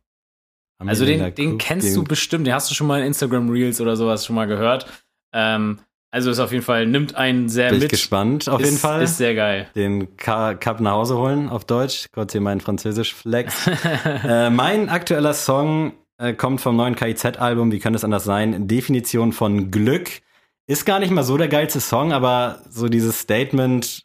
[0.77, 3.95] Also den, den kennst du bestimmt, den hast du schon mal in Instagram Reels oder
[3.95, 4.85] sowas schon mal gehört.
[5.33, 5.79] Ähm,
[6.15, 7.91] also ist auf jeden Fall, nimmt einen sehr Bin ich mit.
[7.91, 9.03] gespannt, auf ist, jeden Fall.
[9.03, 9.67] Ist sehr geil.
[9.75, 12.05] den Cup nach Hause holen auf Deutsch.
[12.13, 13.67] Kurz hier mein Französisch-Flex.
[14.23, 18.65] äh, mein aktueller Song äh, kommt vom neuen KIZ-Album, wie könnte es anders sein?
[18.65, 20.09] Definition von Glück.
[20.67, 24.04] Ist gar nicht mal so der geilste Song, aber so dieses Statement.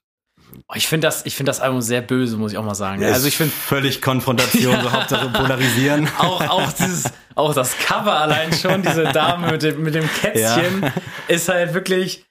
[0.68, 3.02] Oh, ich finde das, ich finde das Album sehr böse, muss ich auch mal sagen.
[3.04, 6.08] Also ich finde völlig Konfrontation, so Hauptsache polarisieren.
[6.18, 10.92] auch, auch dieses, auch das Cover allein schon, diese Dame mit dem, mit dem Kätzchen,
[11.28, 12.24] ist halt wirklich,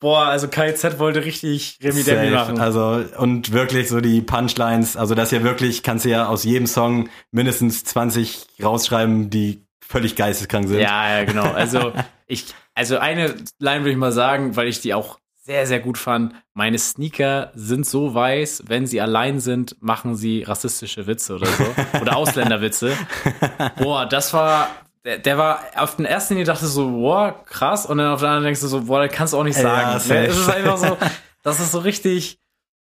[0.00, 2.58] boah, also KZ wollte richtig Remi Demi machen.
[2.58, 6.66] Also, und wirklich so die Punchlines, also das hier wirklich, kannst du ja aus jedem
[6.66, 10.80] Song mindestens 20 rausschreiben, die völlig geisteskrank sind.
[10.80, 11.50] Ja, ja, genau.
[11.52, 11.92] Also
[12.26, 15.98] ich, also eine Line würde ich mal sagen, weil ich die auch sehr, sehr gut
[15.98, 16.34] fand.
[16.54, 21.64] Meine Sneaker sind so weiß, wenn sie allein sind, machen sie rassistische Witze oder so.
[22.00, 22.92] Oder Ausländerwitze.
[23.78, 24.68] Boah, das war,
[25.04, 27.84] der, der war auf den ersten Linie dachte so, boah, krass.
[27.84, 29.62] Und dann auf der anderen denkst du so, boah, das kannst du auch nicht Ja,
[29.62, 30.00] sagen.
[30.00, 30.26] safe.
[30.28, 30.96] es ist einfach so,
[31.42, 32.38] das ist so richtig,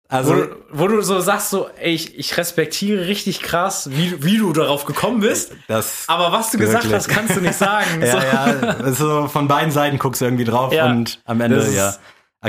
[0.09, 4.24] wo, Also, du- wo du so sagst, so, ey, ich, ich respektiere richtig krass, wie,
[4.24, 5.52] wie du darauf gekommen bist.
[5.68, 6.04] das.
[6.07, 6.94] Aber was du gesagt Wirklich.
[6.94, 8.00] hast, kannst du nicht sagen.
[8.02, 8.66] Ja, so.
[8.66, 10.86] ja, so von beiden Seiten guckst du irgendwie drauf Ja.
[10.86, 11.94] und am Ende, Das ist ja.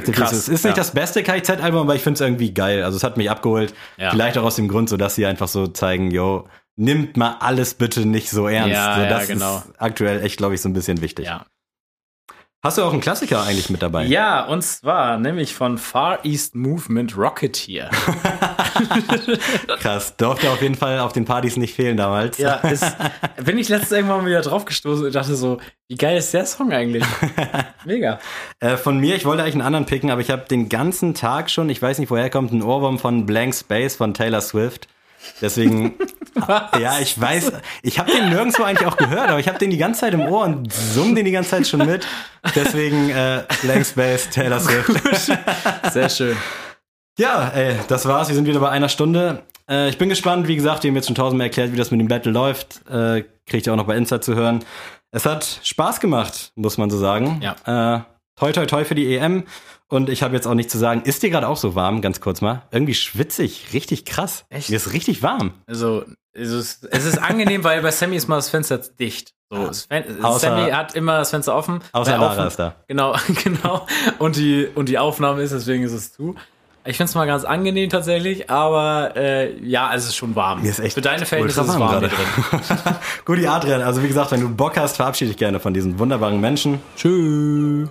[0.02, 0.48] Krass, es.
[0.48, 0.84] Ist nicht ja.
[0.84, 2.84] das beste KIZ-Album, aber ich finde es irgendwie geil.
[2.84, 3.74] Also es hat mich abgeholt.
[3.98, 4.12] Ja.
[4.12, 7.74] Vielleicht auch aus dem Grund, so dass sie einfach so zeigen, yo, nimmt mal alles
[7.74, 8.74] bitte nicht so ernst.
[8.74, 9.58] Ja, so, ja, das genau.
[9.58, 11.26] ist aktuell echt, glaube ich, so ein bisschen wichtig.
[11.26, 11.46] Ja.
[12.64, 14.06] Hast du auch einen Klassiker eigentlich mit dabei?
[14.06, 17.90] Ja, und zwar nämlich von Far East Movement Rocketeer.
[19.80, 20.16] Krass.
[20.18, 22.38] Durfte auf jeden Fall auf den Partys nicht fehlen damals.
[22.38, 22.86] Ja, ist,
[23.44, 26.46] bin ich letztens irgendwann mal wieder drauf gestoßen und dachte so, wie geil ist der
[26.46, 27.04] Song eigentlich?
[27.86, 28.20] Mega.
[28.60, 31.50] Äh, von mir, ich wollte eigentlich einen anderen picken, aber ich habe den ganzen Tag
[31.50, 34.88] schon, ich weiß nicht woher kommt, ein Ohrwurm von Blank Space von Taylor Swift.
[35.42, 35.96] Deswegen,
[36.80, 37.52] ja, ich weiß,
[37.82, 40.22] ich habe den nirgendwo eigentlich auch gehört, aber ich habe den die ganze Zeit im
[40.22, 42.08] Ohr und summ den die ganze Zeit schon mit.
[42.56, 44.92] Deswegen äh, Blank Space, Taylor Swift.
[45.92, 46.38] Sehr schön.
[47.18, 48.28] Ja, ey, das war's.
[48.28, 49.42] Wir sind wieder bei einer Stunde.
[49.70, 50.48] Äh, ich bin gespannt.
[50.48, 52.82] Wie gesagt, wir haben jetzt schon tausendmal erklärt, wie das mit dem Battle läuft.
[52.90, 54.64] Äh, kriegt ihr auch noch bei Insta zu hören.
[55.12, 57.42] Es hat Spaß gemacht, muss man so sagen.
[57.42, 57.96] Ja.
[57.98, 58.02] Äh,
[58.36, 59.46] toi, toi, toi für die EM.
[59.90, 61.02] Und ich habe jetzt auch nichts zu sagen.
[61.06, 62.64] Ist dir gerade auch so warm, ganz kurz mal?
[62.72, 64.46] Irgendwie schwitzig, richtig krass.
[64.50, 64.70] Echt?
[64.70, 65.54] Mir ist richtig warm.
[65.66, 66.04] Also,
[66.34, 69.34] es ist, es ist angenehm, weil bei Sammy ist mal das Fenster dicht.
[69.50, 71.80] So, das Fen Außer- Sammy hat immer das Fenster offen.
[71.94, 72.48] Außer Lara offen.
[72.48, 72.76] ist da.
[72.88, 73.88] Genau, genau.
[74.20, 76.36] Und die, und die Aufnahme ist, deswegen ist es zu.
[76.88, 80.62] Ich finde es mal ganz angenehm tatsächlich, aber äh, ja, es ist schon warm.
[80.62, 82.96] Mir ist echt Für deine Verhältnisse ist es warm warm hier drin.
[83.26, 86.40] Guti Adrian, also wie gesagt, wenn du Bock hast, verabschiede dich gerne von diesen wunderbaren
[86.40, 86.80] Menschen.
[86.96, 87.90] Tschüss.